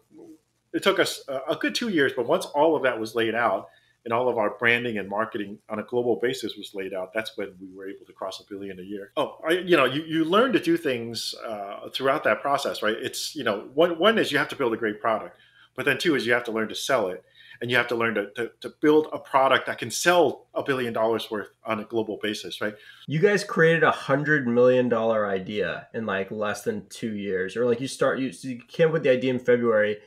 it 0.73 0.83
took 0.83 0.99
us 0.99 1.23
a, 1.29 1.41
a 1.51 1.57
good 1.57 1.75
two 1.75 1.89
years. 1.89 2.13
But 2.17 2.27
once 2.27 2.47
all 2.47 2.77
of 2.77 2.83
that 2.83 2.99
was 2.99 3.15
laid 3.15 3.35
out, 3.35 3.69
and 4.05 4.15
all 4.15 4.29
of 4.29 4.39
our 4.39 4.51
branding 4.51 4.97
and 4.97 5.09
marketing 5.09 5.59
on 5.69 5.81
a 5.81 5.83
global 5.83 6.17
basis 6.17 6.57
was 6.57 6.75
laid 6.75 6.95
out, 6.95 7.13
that's 7.13 7.37
when 7.37 7.53
we 7.61 7.69
were 7.77 7.89
able 7.89 8.07
to 8.07 8.13
cross 8.13 8.41
a 8.41 8.45
billion 8.49 8.79
a 8.79 8.83
year. 8.83 9.11
Oh, 9.17 9.39
I, 9.47 9.53
you 9.53 9.77
know, 9.77 9.85
you, 9.85 10.03
you 10.03 10.25
learn 10.25 10.53
to 10.55 10.61
do 10.61 10.79
things 10.79 11.35
uh, 11.47 11.91
throughout 11.93 12.25
that 12.25 12.41
process, 12.41 12.83
right? 12.83 12.97
It's, 12.99 13.37
you 13.37 13.45
know, 13.45 13.69
one, 13.75 13.99
one 13.99 14.17
is 14.17 14.33
you 14.33 14.39
have 14.39 14.49
to 14.49 14.57
build 14.57 14.73
a 14.73 14.79
great 14.79 15.01
product, 15.01 15.37
but 15.75 15.85
then 15.85 15.99
two 15.99 16.15
is 16.15 16.25
you 16.25 16.33
have 16.33 16.45
to 16.45 16.53
learn 16.53 16.69
to 16.69 16.75
sell 16.75 17.09
it. 17.09 17.23
And 17.61 17.73
you 17.73 17.77
have 17.77 17.89
to 17.89 17.97
learn 17.97 18.15
to, 18.15 18.31
to, 18.37 18.53
to 18.61 18.69
build 18.81 19.09
a 19.13 19.19
product 19.19 19.67
that 19.67 19.79
can 19.79 19.91
sell 19.91 20.47
a 20.55 20.63
billion 20.63 20.93
dollars 20.93 21.29
worth 21.29 21.49
on 21.65 21.81
a 21.81 21.85
global 21.85 22.17
basis, 22.23 22.61
right? 22.61 22.75
You 23.09 23.19
guys 23.19 23.43
created 23.43 23.83
a 23.83 23.91
hundred 23.91 24.47
million 24.47 24.89
dollar 24.89 25.27
idea 25.27 25.89
in 25.93 26.07
like 26.07 26.31
less 26.31 26.63
than 26.63 26.87
two 26.89 27.15
years, 27.17 27.57
or 27.57 27.67
like 27.67 27.81
you 27.81 27.89
start 27.89 28.21
you, 28.21 28.31
so 28.31 28.47
you 28.47 28.61
came 28.69 28.87
up 28.87 28.93
with 28.93 29.03
the 29.03 29.11
idea 29.11 29.33
in 29.33 29.41
February, 29.41 29.99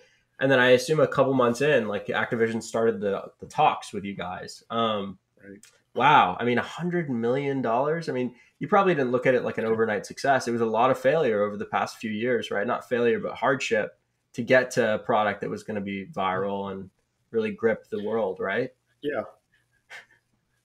and 0.42 0.52
then 0.52 0.60
I 0.60 0.72
assume 0.72 1.00
a 1.00 1.08
couple 1.08 1.34
months 1.34 1.62
in, 1.62 1.88
like 1.88 2.08
Activision 2.08 2.62
started 2.62 3.00
the 3.00 3.32
the 3.40 3.46
talks 3.48 3.94
with 3.94 4.04
you 4.04 4.16
guys. 4.16 4.64
Um, 4.70 5.18
Right. 5.44 5.58
Wow, 5.96 6.38
I 6.40 6.46
mean, 6.46 6.58
a 6.60 6.62
hundred 6.64 7.10
million 7.10 7.62
dollars. 7.62 8.08
I 8.10 8.12
mean, 8.12 8.36
you 8.60 8.68
probably 8.68 8.94
didn't 8.94 9.12
look 9.12 9.26
at 9.26 9.34
it 9.34 9.44
like 9.44 9.58
an 9.58 9.66
overnight 9.66 10.06
success. 10.06 10.48
It 10.48 10.52
was 10.52 10.62
a 10.62 10.66
lot 10.66 10.92
of 10.92 11.00
failure 11.00 11.42
over 11.44 11.58
the 11.58 11.66
past 11.66 11.98
few 11.98 12.12
years, 12.12 12.52
right? 12.52 12.66
Not 12.68 12.88
failure, 12.88 13.20
but 13.20 13.34
hardship 13.34 13.98
to 14.34 14.44
get 14.44 14.70
to 14.72 14.94
a 14.96 15.00
product 15.00 15.42
that 15.42 15.50
was 15.50 15.64
going 15.64 15.76
to 15.76 15.82
be 15.82 16.06
viral 16.06 16.72
and 16.72 16.90
really 17.32 17.52
grip 17.52 17.90
the 17.90 18.04
world, 18.04 18.40
right? 18.40 18.70
Yeah. 19.02 19.24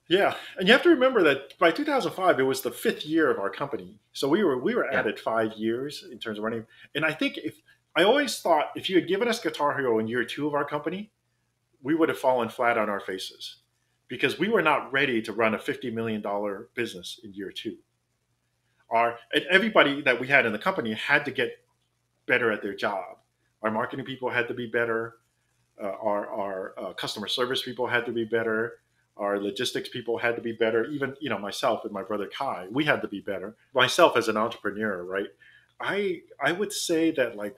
Yeah, 0.09 0.37
and 0.57 0.69
you 0.69 0.73
have 0.73 0.83
to 0.85 0.91
remember 0.91 1.23
that 1.25 1.59
by 1.59 1.73
2005 1.73 2.39
it 2.39 2.43
was 2.45 2.61
the 2.63 2.71
fifth 2.71 3.05
year 3.05 3.29
of 3.29 3.41
our 3.41 3.51
company, 3.51 3.99
so 4.13 4.29
we 4.29 4.45
were 4.45 4.57
we 4.57 4.75
were 4.77 4.87
Yeah. 4.93 5.01
at 5.01 5.07
it 5.09 5.19
five 5.19 5.55
years 5.55 6.05
in 6.13 6.19
terms 6.21 6.39
of 6.39 6.45
running. 6.45 6.65
And 6.95 7.05
I 7.05 7.13
think 7.13 7.39
if 7.39 7.61
I 7.97 8.03
always 8.03 8.39
thought 8.41 8.73
if 8.77 8.91
you 8.91 8.97
had 8.97 9.09
given 9.09 9.27
us 9.27 9.41
Guitar 9.41 9.75
Hero 9.77 9.99
in 9.99 10.07
year 10.07 10.23
two 10.23 10.47
of 10.47 10.55
our 10.55 10.67
company, 10.67 11.11
we 11.83 11.95
would 11.95 12.11
have 12.11 12.19
fallen 12.19 12.51
flat 12.51 12.77
on 12.77 12.91
our 12.91 13.01
faces 13.01 13.57
because 14.09 14.39
we 14.39 14.49
were 14.49 14.61
not 14.61 14.93
ready 14.93 15.23
to 15.23 15.33
run 15.33 15.55
a 15.55 15.59
50 15.59 15.91
million 15.91 16.21
dollar 16.21 16.69
business 16.75 17.19
in 17.25 17.33
year 17.33 17.51
two. 17.51 17.77
Our 18.91 19.19
and 19.33 19.45
everybody 19.51 20.03
that 20.03 20.21
we 20.21 20.29
had 20.29 20.45
in 20.45 20.53
the 20.53 20.59
company 20.59 20.93
had 20.93 21.25
to 21.25 21.31
get 21.31 21.53
better 22.27 22.53
at 22.53 22.63
their 22.63 22.75
job. 22.75 23.17
Our 23.63 23.71
marketing 23.71 24.05
people 24.05 24.29
had 24.29 24.47
to 24.49 24.55
be 24.55 24.67
better. 24.67 25.15
Uh, 25.83 25.87
our 26.03 26.29
our 26.29 26.75
uh, 26.79 26.93
customer 26.93 27.29
service 27.29 27.63
people 27.63 27.87
had 27.87 28.05
to 28.07 28.13
be 28.13 28.25
better. 28.25 28.81
Our 29.17 29.41
logistics 29.41 29.89
people 29.89 30.19
had 30.19 30.37
to 30.37 30.43
be 30.43 30.53
better. 30.53 30.85
Even 30.85 31.15
you 31.19 31.31
know 31.31 31.39
myself 31.39 31.85
and 31.85 31.93
my 31.93 32.03
brother 32.03 32.29
Kai, 32.37 32.67
we 32.71 32.85
had 32.85 33.01
to 33.01 33.09
be 33.09 33.21
better. 33.21 33.57
Myself 33.75 34.19
as 34.19 34.29
an 34.29 34.37
entrepreneur, 34.37 35.03
right? 35.03 35.29
I 35.81 36.21
I 36.41 36.53
would 36.53 36.73
say 36.73 37.11
that 37.13 37.37
like 37.37 37.57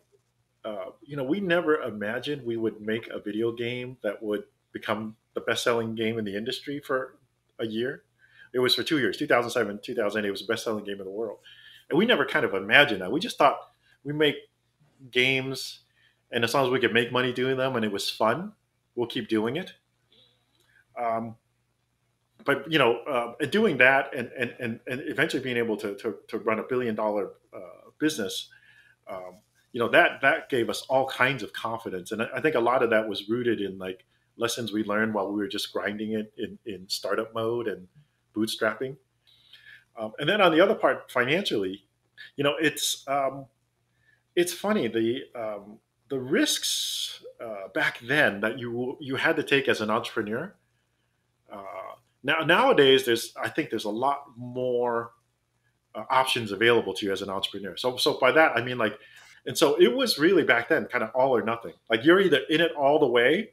uh, 0.65 0.91
you 1.03 1.17
know 1.17 1.25
we 1.25 1.41
never 1.41 1.83
imagined 1.83 2.45
we 2.45 2.57
would 2.57 2.81
make 2.81 3.09
a 3.09 3.19
video 3.19 3.53
game 3.53 3.97
that 4.03 4.23
would 4.23 4.45
become 4.73 5.17
the 5.35 5.41
best 5.41 5.65
selling 5.65 5.95
game 5.95 6.19
in 6.19 6.25
the 6.25 6.37
industry 6.37 6.81
for 6.81 7.17
a 7.59 7.67
year. 7.67 8.03
It 8.53 8.61
was 8.61 8.75
for 8.75 8.83
two 8.83 8.99
years, 8.99 9.17
2007, 9.17 9.81
2008. 9.83 10.27
It 10.27 10.31
was 10.31 10.41
the 10.41 10.47
best 10.47 10.65
selling 10.65 10.85
game 10.85 10.99
in 10.99 11.05
the 11.05 11.11
world, 11.11 11.39
and 11.91 11.99
we 11.99 12.07
never 12.07 12.25
kind 12.25 12.45
of 12.45 12.55
imagined 12.55 13.03
that. 13.03 13.13
We 13.13 13.21
just 13.21 13.39
thought 13.39 13.59
we 14.05 14.13
make 14.13 14.37
games, 15.11 15.81
and 16.31 16.45
as 16.45 16.55
long 16.55 16.65
as 16.65 16.71
we 16.71 16.81
could 16.81 16.95
make 16.95 17.13
money 17.13 17.33
doing 17.33 17.57
them 17.57 17.77
and 17.77 17.85
it 17.85 17.93
was 17.93 18.11
fun, 18.11 18.53
we'll 18.95 19.07
keep 19.07 19.29
doing 19.29 19.57
it. 19.57 19.73
Um, 20.99 21.37
but 22.45 22.71
you 22.71 22.79
know, 22.79 22.99
uh, 23.01 23.45
doing 23.47 23.77
that 23.79 24.15
and, 24.15 24.31
and 24.39 24.55
and 24.59 24.81
and 24.87 25.03
eventually 25.07 25.43
being 25.43 25.57
able 25.57 25.77
to 25.77 25.95
to, 25.97 26.17
to 26.29 26.39
run 26.39 26.59
a 26.59 26.63
billion 26.63 26.95
dollar 26.95 27.31
uh, 27.55 27.91
business, 27.99 28.49
um, 29.07 29.37
you 29.73 29.81
know, 29.81 29.89
that 29.89 30.21
that 30.23 30.49
gave 30.49 30.71
us 30.71 30.83
all 30.89 31.07
kinds 31.09 31.43
of 31.43 31.53
confidence, 31.53 32.13
and 32.13 32.23
I, 32.23 32.41
think 32.41 32.55
a 32.55 32.61
lot 32.61 32.83
of 32.83 32.91
that 32.91 33.09
was 33.09 33.29
rooted 33.29 33.61
in 33.61 33.79
like 33.79 34.05
lessons 34.37 34.73
we 34.73 34.85
learned 34.85 35.15
while 35.15 35.31
we 35.31 35.37
were 35.37 35.49
just 35.49 35.73
grinding 35.73 36.13
it 36.13 36.33
in, 36.39 36.59
in 36.65 36.89
startup 36.89 37.35
mode 37.35 37.67
and 37.67 37.89
bootstrapping. 38.35 38.97
Um, 39.99 40.13
and 40.19 40.29
then 40.29 40.41
on 40.41 40.53
the 40.53 40.61
other 40.61 40.77
part, 40.77 41.11
financially, 41.11 41.85
you 42.37 42.45
know, 42.45 42.55
it's 42.61 43.07
um, 43.09 43.47
it's 44.37 44.53
funny 44.53 44.89
the 44.89 45.23
um, 45.35 45.79
the 46.09 46.19
risks 46.19 47.23
uh, 47.45 47.69
back 47.75 47.99
then 48.01 48.41
that 48.41 48.59
you 48.59 48.97
you 49.01 49.17
had 49.17 49.37
to 49.37 49.43
take 49.43 49.69
as 49.69 49.81
an 49.81 49.91
entrepreneur. 49.91 50.55
Uh, 51.53 51.63
now 52.23 52.41
nowadays, 52.41 53.05
there's 53.05 53.35
I 53.41 53.49
think 53.49 53.71
there's 53.71 53.85
a 53.85 53.91
lot 53.91 54.25
more 54.37 55.13
uh, 55.95 56.05
options 56.11 56.53
available 56.53 56.95
to 56.95 57.07
you 57.07 57.13
as 57.13 57.23
an 57.23 57.31
entrepreneur. 57.31 57.77
So 57.77 57.97
so 57.97 58.19
by 58.19 58.33
that 58.33 58.57
I 58.57 58.63
mean 58.63 58.79
like, 58.79 58.99
and 59.49 59.57
so 59.57 59.81
it 59.81 59.97
was 59.97 60.19
really 60.19 60.45
back 60.45 60.69
then 60.69 60.85
kind 60.85 61.03
of 61.03 61.11
all 61.15 61.35
or 61.35 61.43
nothing. 61.43 61.73
Like 61.89 62.05
you're 62.05 62.21
either 62.21 62.43
in 62.51 62.61
it 62.61 62.73
all 62.73 62.99
the 62.99 63.07
way, 63.07 63.53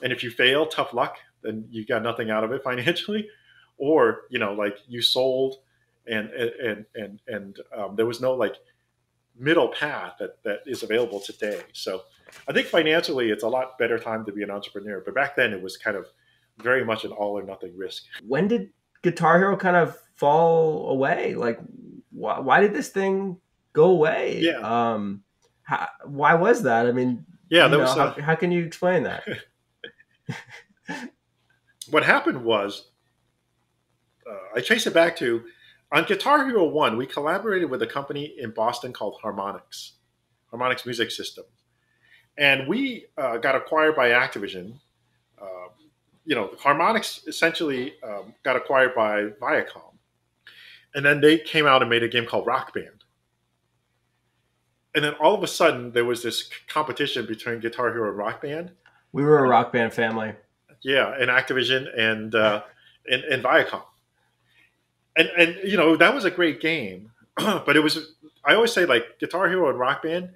and 0.00 0.12
if 0.12 0.22
you 0.22 0.30
fail, 0.30 0.66
tough 0.66 0.94
luck, 0.94 1.16
then 1.42 1.66
you 1.68 1.84
got 1.84 2.04
nothing 2.04 2.30
out 2.30 2.44
of 2.44 2.52
it 2.52 2.62
financially, 2.64 3.28
or 3.76 4.22
you 4.30 4.38
know 4.38 4.54
like 4.54 4.78
you 4.86 5.02
sold 5.02 5.56
and 6.06 6.30
and 6.30 6.86
and 6.94 7.20
and 7.26 7.58
um, 7.76 7.96
there 7.96 8.06
was 8.06 8.20
no 8.20 8.34
like 8.34 8.54
middle 9.36 9.66
path 9.66 10.14
that 10.20 10.40
that 10.44 10.60
is 10.64 10.84
available 10.84 11.18
today. 11.18 11.60
So 11.72 12.02
I 12.46 12.52
think 12.52 12.68
financially 12.68 13.32
it's 13.32 13.42
a 13.42 13.48
lot 13.48 13.76
better 13.78 13.98
time 13.98 14.24
to 14.26 14.32
be 14.32 14.44
an 14.44 14.50
entrepreneur. 14.52 15.02
But 15.04 15.16
back 15.16 15.34
then 15.34 15.52
it 15.52 15.60
was 15.60 15.76
kind 15.76 15.96
of 15.96 16.06
very 16.58 16.84
much 16.84 17.04
an 17.04 17.10
all 17.10 17.36
or 17.36 17.42
nothing 17.42 17.76
risk. 17.76 18.04
When 18.24 18.46
did 18.46 18.70
Guitar 19.02 19.38
Hero 19.38 19.56
kind 19.56 19.74
of 19.74 19.98
fall 20.14 20.90
away? 20.90 21.34
Like 21.34 21.58
why, 22.12 22.38
why 22.38 22.60
did 22.60 22.72
this 22.72 22.90
thing 22.90 23.40
go 23.74 23.90
away? 23.90 24.40
Yeah. 24.40 24.60
Um, 24.60 25.22
how, 25.62 25.88
why 26.06 26.34
was 26.34 26.62
that? 26.62 26.86
I 26.86 26.92
mean, 26.92 27.26
yeah, 27.50 27.68
that 27.68 27.76
know, 27.76 27.82
was, 27.82 27.94
how, 27.94 28.10
how 28.20 28.34
can 28.34 28.50
you 28.50 28.64
explain 28.64 29.02
that? 29.02 29.24
what 31.90 32.02
happened 32.04 32.42
was 32.42 32.88
uh, 34.28 34.56
I 34.58 34.60
trace 34.60 34.86
it 34.86 34.94
back 34.94 35.16
to 35.18 35.44
on 35.92 36.04
Guitar 36.04 36.44
Hero 36.44 36.64
1, 36.64 36.96
we 36.96 37.06
collaborated 37.06 37.70
with 37.70 37.80
a 37.82 37.86
company 37.86 38.34
in 38.38 38.50
Boston 38.50 38.92
called 38.92 39.16
Harmonix, 39.22 39.92
Harmonix 40.52 40.84
Music 40.84 41.10
System. 41.12 41.44
And 42.36 42.66
we 42.66 43.06
uh, 43.16 43.36
got 43.36 43.54
acquired 43.54 43.94
by 43.94 44.08
Activision. 44.08 44.80
Uh, 45.40 45.68
you 46.24 46.34
know, 46.34 46.48
Harmonix 46.60 47.28
essentially 47.28 47.94
um, 48.02 48.34
got 48.42 48.56
acquired 48.56 48.94
by 48.96 49.26
Viacom. 49.40 49.94
And 50.96 51.04
then 51.04 51.20
they 51.20 51.38
came 51.38 51.66
out 51.66 51.80
and 51.80 51.88
made 51.88 52.02
a 52.02 52.08
game 52.08 52.26
called 52.26 52.46
Rock 52.46 52.74
Band. 52.74 53.03
And 54.94 55.04
then 55.04 55.14
all 55.14 55.34
of 55.34 55.42
a 55.42 55.48
sudden, 55.48 55.90
there 55.90 56.04
was 56.04 56.22
this 56.22 56.48
competition 56.68 57.26
between 57.26 57.60
Guitar 57.60 57.92
Hero 57.92 58.08
and 58.08 58.18
Rock 58.18 58.42
Band. 58.42 58.70
We 59.12 59.24
were 59.24 59.44
a 59.44 59.48
Rock 59.48 59.72
Band 59.72 59.92
family. 59.92 60.34
Yeah, 60.82 61.14
and 61.18 61.30
Activision 61.30 61.88
and 61.98 62.34
uh, 62.34 62.62
and, 63.10 63.24
and 63.24 63.42
Viacom 63.42 63.82
and 65.16 65.28
and 65.36 65.56
you 65.64 65.76
know 65.76 65.96
that 65.96 66.14
was 66.14 66.24
a 66.24 66.30
great 66.30 66.60
game, 66.60 67.10
but 67.36 67.76
it 67.76 67.80
was 67.80 68.14
I 68.44 68.54
always 68.54 68.72
say 68.72 68.86
like 68.86 69.18
Guitar 69.18 69.48
Hero 69.48 69.70
and 69.70 69.78
Rock 69.78 70.02
Band, 70.02 70.30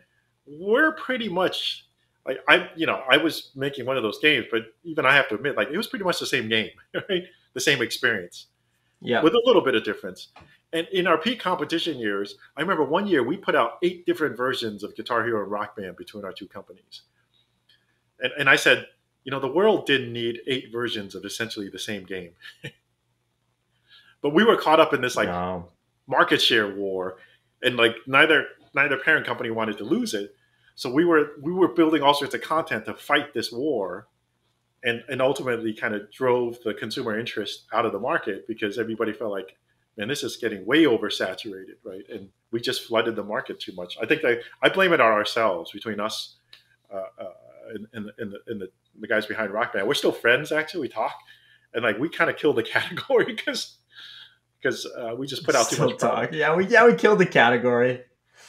we're 0.46 0.92
pretty 0.92 1.28
much 1.28 1.86
like 2.26 2.38
I 2.48 2.68
you 2.76 2.86
know 2.86 3.02
I 3.10 3.16
was 3.16 3.50
making 3.54 3.86
one 3.86 3.96
of 3.96 4.02
those 4.02 4.18
games, 4.18 4.46
but 4.50 4.66
even 4.84 5.06
I 5.06 5.14
have 5.14 5.28
to 5.28 5.34
admit 5.34 5.56
like 5.56 5.68
it 5.70 5.76
was 5.76 5.86
pretty 5.86 6.04
much 6.04 6.18
the 6.18 6.26
same 6.26 6.48
game, 6.48 6.70
right? 7.08 7.24
The 7.54 7.60
same 7.60 7.82
experience, 7.82 8.46
yeah, 9.00 9.22
with 9.22 9.34
a 9.34 9.42
little 9.44 9.62
bit 9.62 9.74
of 9.74 9.84
difference. 9.84 10.28
And 10.72 10.86
in 10.92 11.06
our 11.06 11.16
peak 11.16 11.40
competition 11.40 11.98
years, 11.98 12.36
I 12.56 12.60
remember 12.60 12.84
one 12.84 13.06
year 13.06 13.22
we 13.22 13.36
put 13.36 13.54
out 13.54 13.78
eight 13.82 14.04
different 14.04 14.36
versions 14.36 14.82
of 14.82 14.94
Guitar 14.94 15.24
Hero 15.24 15.42
and 15.42 15.50
Rock 15.50 15.76
Band 15.76 15.96
between 15.96 16.24
our 16.24 16.32
two 16.32 16.46
companies. 16.46 17.02
And, 18.20 18.32
and 18.38 18.50
I 18.50 18.56
said, 18.56 18.86
you 19.24 19.30
know, 19.30 19.40
the 19.40 19.48
world 19.48 19.86
didn't 19.86 20.12
need 20.12 20.40
eight 20.46 20.70
versions 20.70 21.14
of 21.14 21.24
essentially 21.24 21.68
the 21.68 21.78
same 21.78 22.04
game. 22.04 22.32
But 24.20 24.34
we 24.34 24.44
were 24.44 24.56
caught 24.56 24.80
up 24.80 24.92
in 24.92 25.00
this 25.00 25.16
like 25.16 25.28
no. 25.28 25.68
market 26.06 26.42
share 26.42 26.74
war, 26.74 27.18
and 27.62 27.76
like 27.76 27.94
neither 28.06 28.46
neither 28.74 28.96
parent 28.96 29.26
company 29.26 29.50
wanted 29.50 29.78
to 29.78 29.84
lose 29.84 30.14
it. 30.14 30.34
So 30.74 30.90
we 30.92 31.04
were 31.04 31.32
we 31.40 31.52
were 31.52 31.68
building 31.68 32.02
all 32.02 32.14
sorts 32.14 32.34
of 32.34 32.42
content 32.42 32.86
to 32.86 32.94
fight 32.94 33.32
this 33.32 33.52
war, 33.52 34.08
and 34.82 35.02
and 35.08 35.22
ultimately 35.22 35.72
kind 35.72 35.94
of 35.94 36.10
drove 36.10 36.60
the 36.64 36.74
consumer 36.74 37.18
interest 37.18 37.66
out 37.72 37.86
of 37.86 37.92
the 37.92 38.00
market 38.00 38.46
because 38.46 38.78
everybody 38.78 39.12
felt 39.12 39.30
like, 39.30 39.56
man, 39.98 40.08
this 40.08 40.22
is 40.22 40.36
getting 40.36 40.64
way 40.64 40.84
oversaturated, 40.84 41.74
right? 41.84 42.04
And 42.08 42.30
we 42.52 42.60
just 42.60 42.86
flooded 42.86 43.16
the 43.16 43.24
market 43.24 43.60
too 43.60 43.72
much. 43.74 43.98
I 44.00 44.06
think 44.06 44.24
I 44.24 44.38
I 44.62 44.70
blame 44.70 44.92
it 44.92 45.00
on 45.00 45.12
ourselves 45.12 45.72
between 45.72 46.00
us. 46.00 46.36
Uh, 46.90 47.02
uh, 47.20 47.32
and, 47.74 47.86
and, 47.92 48.10
and, 48.16 48.32
the, 48.32 48.38
and 48.46 48.60
the, 48.62 48.70
the 48.98 49.06
guys 49.06 49.26
behind 49.26 49.52
Rock 49.52 49.74
Band. 49.74 49.86
We're 49.86 49.92
still 49.92 50.12
friends, 50.12 50.52
actually. 50.52 50.80
We 50.80 50.88
talk, 50.88 51.14
and 51.74 51.82
like 51.82 51.98
we 51.98 52.08
kind 52.08 52.30
of 52.30 52.38
killed 52.38 52.56
the 52.56 52.62
category 52.76 53.26
because 53.26 53.76
because 54.62 54.86
uh, 54.86 55.14
we 55.16 55.26
just 55.26 55.44
put 55.44 55.54
out 55.54 55.68
too 55.68 55.84
much 55.84 55.98
talk. 55.98 56.32
Yeah, 56.32 56.54
we 56.54 56.66
yeah 56.66 56.86
we 56.86 56.94
killed 56.94 57.18
the 57.18 57.26
category. 57.26 58.04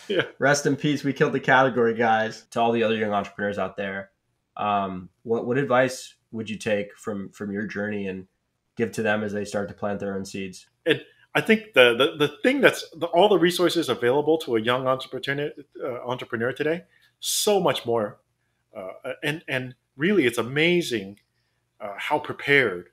Yeah. 0.08 0.24
Rest 0.40 0.66
in 0.66 0.76
peace. 0.76 1.04
We 1.04 1.14
killed 1.14 1.34
the 1.34 1.40
category, 1.40 1.96
guys. 1.96 2.46
To 2.52 2.62
all 2.62 2.72
the 2.72 2.84
other 2.84 2.96
young 2.96 3.12
entrepreneurs 3.12 3.60
out 3.60 3.76
there, 3.76 4.12
um, 4.56 5.10
what 5.24 5.46
what 5.46 5.58
advice 5.58 6.16
would 6.32 6.50
you 6.50 6.58
take 6.58 6.96
from 6.96 7.30
from 7.32 7.52
your 7.52 7.68
journey 7.68 8.08
and 8.08 8.28
give 8.78 8.92
to 8.94 9.02
them 9.02 9.24
as 9.24 9.34
they 9.34 9.46
start 9.46 9.68
to 9.68 9.74
plant 9.74 10.00
their 10.00 10.16
own 10.16 10.26
seeds? 10.26 10.68
And 10.86 11.02
I 11.36 11.42
think 11.42 11.74
the 11.74 11.96
the, 11.96 12.28
the 12.28 12.34
thing 12.44 12.62
that's 12.62 12.90
the, 12.98 13.08
all 13.08 13.30
the 13.30 13.38
resources 13.38 13.90
available 13.90 14.38
to 14.40 14.56
a 14.56 14.62
young 14.62 14.88
entrepreneur 14.88 15.52
uh, 15.84 16.08
entrepreneur 16.08 16.52
today, 16.52 16.84
so 17.20 17.60
much 17.60 17.86
more, 17.86 18.20
uh, 18.76 19.14
and 19.24 19.44
and 19.48 19.76
really, 19.96 20.26
it's 20.26 20.38
amazing 20.38 21.20
uh, 21.80 21.94
how 21.98 22.20
prepared 22.20 22.90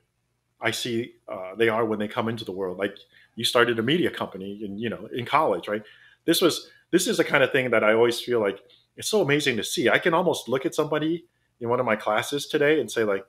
I 0.61 0.71
see 0.71 1.13
uh, 1.27 1.55
they 1.55 1.69
are 1.69 1.85
when 1.85 1.99
they 1.99 2.07
come 2.07 2.29
into 2.29 2.45
the 2.45 2.51
world. 2.51 2.77
Like 2.77 2.97
you 3.35 3.43
started 3.43 3.79
a 3.79 3.83
media 3.83 4.11
company 4.11 4.61
in 4.63 4.77
you 4.77 4.89
know 4.89 5.07
in 5.13 5.25
college, 5.25 5.67
right? 5.67 5.83
This 6.25 6.41
was 6.41 6.69
this 6.91 7.07
is 7.07 7.17
the 7.17 7.23
kind 7.23 7.43
of 7.43 7.51
thing 7.51 7.71
that 7.71 7.83
I 7.83 7.93
always 7.93 8.19
feel 8.19 8.39
like 8.39 8.59
it's 8.95 9.09
so 9.09 9.21
amazing 9.21 9.57
to 9.57 9.63
see. 9.63 9.89
I 9.89 9.99
can 9.99 10.13
almost 10.13 10.49
look 10.49 10.65
at 10.65 10.75
somebody 10.75 11.25
in 11.59 11.69
one 11.69 11.79
of 11.79 11.85
my 11.85 11.95
classes 11.95 12.47
today 12.47 12.79
and 12.79 12.91
say 12.91 13.03
like, 13.03 13.25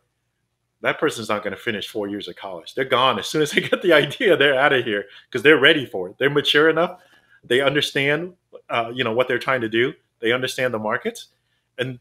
that 0.81 1.01
person's 1.01 1.29
not 1.29 1.43
going 1.43 1.55
to 1.55 1.61
finish 1.61 1.89
four 1.89 2.09
years 2.09 2.29
of 2.29 2.37
college. 2.37 2.75
They're 2.75 2.85
gone 2.85 3.19
as 3.19 3.27
soon 3.27 3.43
as 3.43 3.51
they 3.51 3.61
get 3.61 3.83
the 3.83 3.93
idea. 3.93 4.37
They're 4.37 4.59
out 4.59 4.73
of 4.73 4.85
here 4.85 5.05
because 5.29 5.43
they're 5.43 5.61
ready 5.61 5.87
for 5.87 6.09
it. 6.09 6.17
They're 6.19 6.31
mature 6.31 6.69
enough. 6.69 7.01
They 7.45 7.61
understand, 7.61 8.35
uh, 8.69 8.93
you 8.95 9.05
know, 9.05 9.13
what 9.13 9.29
they're 9.29 9.39
trying 9.39 9.61
to 9.63 9.69
do. 9.69 9.93
They 10.21 10.33
understand 10.33 10.75
the 10.75 10.79
markets, 10.79 11.29
and 11.79 11.99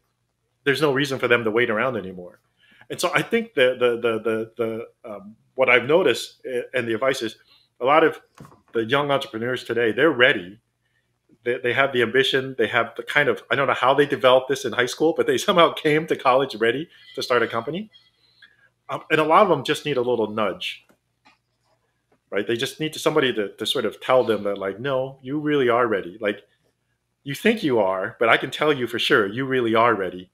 there's 0.64 0.82
no 0.82 0.92
reason 0.92 1.18
for 1.18 1.28
them 1.28 1.44
to 1.44 1.50
wait 1.50 1.70
around 1.70 1.96
anymore. 1.96 2.40
And 2.90 3.00
so 3.00 3.10
I 3.14 3.22
think 3.22 3.54
the 3.54 3.76
the 3.78 3.96
the 4.00 4.18
the, 4.20 4.86
the 5.04 5.10
um, 5.10 5.36
what 5.54 5.68
I've 5.68 5.84
noticed 5.84 6.40
eh, 6.46 6.62
and 6.74 6.86
the 6.88 6.94
advice 6.94 7.22
is 7.22 7.36
a 7.80 7.84
lot 7.84 8.02
of 8.02 8.20
the 8.72 8.84
young 8.84 9.10
entrepreneurs 9.10 9.64
today 9.64 9.92
they're 9.92 10.10
ready. 10.10 10.58
They, 11.44 11.58
they 11.58 11.72
have 11.72 11.92
the 11.92 12.02
ambition. 12.02 12.56
They 12.58 12.66
have 12.66 12.92
the 12.96 13.04
kind 13.04 13.28
of 13.28 13.42
I 13.50 13.54
don't 13.54 13.68
know 13.68 13.74
how 13.74 13.94
they 13.94 14.06
developed 14.06 14.48
this 14.48 14.64
in 14.64 14.72
high 14.72 14.86
school, 14.86 15.14
but 15.16 15.26
they 15.26 15.38
somehow 15.48 15.72
came 15.72 16.06
to 16.08 16.16
college 16.16 16.56
ready 16.56 16.88
to 17.14 17.22
start 17.22 17.42
a 17.42 17.46
company. 17.46 17.90
Um, 18.90 19.02
and 19.10 19.20
a 19.20 19.24
lot 19.24 19.42
of 19.42 19.48
them 19.48 19.64
just 19.64 19.84
need 19.84 19.96
a 19.96 20.02
little 20.02 20.30
nudge, 20.30 20.86
right? 22.30 22.46
They 22.46 22.56
just 22.56 22.80
need 22.80 22.92
to, 22.94 22.98
somebody 22.98 23.32
to, 23.34 23.50
to 23.54 23.66
sort 23.66 23.84
of 23.84 24.00
tell 24.00 24.24
them 24.24 24.44
that 24.44 24.58
like, 24.58 24.80
no, 24.80 25.18
you 25.22 25.38
really 25.40 25.68
are 25.68 25.86
ready. 25.86 26.16
Like 26.20 26.42
you 27.22 27.34
think 27.34 27.62
you 27.62 27.78
are, 27.80 28.16
but 28.18 28.28
I 28.28 28.36
can 28.36 28.50
tell 28.50 28.72
you 28.72 28.86
for 28.86 28.98
sure, 28.98 29.26
you 29.26 29.44
really 29.44 29.74
are 29.74 29.94
ready. 29.94 30.30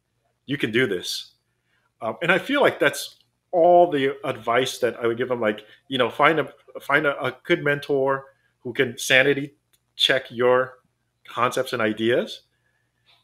You 0.47 0.57
can 0.57 0.71
do 0.71 0.87
this 0.87 1.35
um, 2.05 2.17
and 2.21 2.31
I 2.31 2.39
feel 2.39 2.61
like 2.61 2.79
that's 2.79 3.17
all 3.51 3.91
the 3.91 4.17
advice 4.25 4.79
that 4.79 4.97
I 4.97 5.07
would 5.07 5.17
give 5.17 5.29
them. 5.29 5.41
Like, 5.41 5.65
you 5.89 5.97
know, 5.97 6.11
find 6.11 6.39
a 6.39 6.53
find 6.83 7.07
a, 7.07 7.21
a 7.25 7.35
good 7.45 7.65
mentor 7.65 8.27
who 8.61 8.75
can 8.75 8.99
sanity 8.99 9.55
check 9.97 10.25
your 10.31 10.75
concepts 11.27 11.73
and 11.73 11.81
ideas 11.81 12.43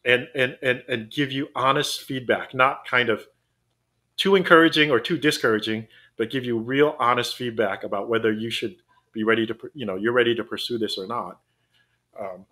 and 0.07 0.29
and 0.35 0.57
and, 0.63 0.83
and 0.89 1.11
give 1.11 1.31
you 1.31 1.49
honest 1.55 2.01
feedback 2.01 2.55
not 2.55 2.87
kind 2.87 3.11
of 3.11 3.27
too 4.21 4.35
encouraging 4.35 4.91
or 4.91 5.01
too 5.01 5.17
discouraging 5.17 5.87
but 6.17 6.31
give 6.31 6.45
you 6.45 6.59
real 6.59 6.95
honest 6.99 7.37
feedback 7.37 7.85
about 7.85 8.09
whether 8.09 8.31
you 8.31 8.51
should 8.51 8.77
be 9.13 9.25
ready 9.25 9.47
to 9.47 9.57
you 9.75 9.87
know 9.87 9.97
you're 9.97 10.13
ready 10.13 10.35
to 10.35 10.45
pursue 10.45 10.79
this 10.79 10.99
or 10.99 11.07
not. 11.07 11.41
Um, 12.19 12.47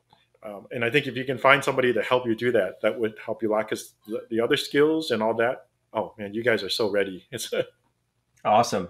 um, 0.45 0.67
and 0.71 0.85
i 0.85 0.91
think 0.91 1.09
if 1.09 1.17
you 1.17 1.25
can 1.25 1.37
find 1.37 1.63
somebody 1.65 1.93
to 1.93 2.01
help 2.01 2.25
you 2.25 2.37
do 2.37 2.53
that 2.53 2.81
that 2.81 2.99
would 2.99 3.15
help 3.25 3.43
you 3.43 3.51
a 3.51 3.53
lot 3.53 3.69
because 3.69 3.95
the, 4.07 4.25
the 4.31 4.41
other 4.41 4.57
skills 4.57 5.11
and 5.11 5.21
all 5.21 5.35
that 5.35 5.67
oh 5.93 6.15
man 6.17 6.33
you 6.33 6.43
guys 6.45 6.63
are 6.63 6.71
so 6.71 6.91
ready. 6.91 7.27
It's 7.33 7.53
awesome. 8.45 8.89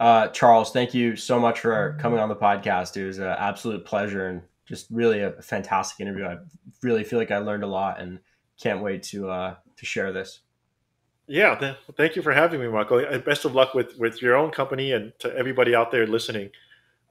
Uh, 0.00 0.28
charles 0.28 0.72
thank 0.72 0.94
you 0.94 1.14
so 1.14 1.38
much 1.38 1.60
for 1.60 1.96
coming 2.00 2.18
on 2.18 2.28
the 2.28 2.36
podcast 2.36 2.96
it 2.96 3.06
was 3.06 3.18
an 3.18 3.26
absolute 3.38 3.84
pleasure 3.84 4.28
and 4.28 4.42
just 4.68 4.86
really 4.90 5.22
a 5.22 5.32
fantastic 5.40 5.98
interview. 5.98 6.26
I 6.26 6.36
really 6.82 7.02
feel 7.02 7.18
like 7.18 7.30
I 7.30 7.38
learned 7.38 7.64
a 7.64 7.68
lot 7.68 8.00
and 8.00 8.18
can't 8.60 8.82
wait 8.82 9.02
to 9.04 9.30
uh, 9.30 9.54
to 9.76 9.86
share 9.86 10.12
this. 10.12 10.40
Yeah, 11.28 11.54
th- 11.54 11.76
thank 11.94 12.16
you 12.16 12.22
for 12.22 12.32
having 12.32 12.60
me, 12.60 12.68
Michael. 12.68 13.04
Best 13.24 13.44
of 13.44 13.54
luck 13.54 13.74
with 13.74 13.96
with 13.98 14.22
your 14.22 14.34
own 14.34 14.50
company 14.50 14.92
and 14.92 15.12
to 15.20 15.34
everybody 15.36 15.74
out 15.74 15.90
there 15.90 16.06
listening. 16.06 16.50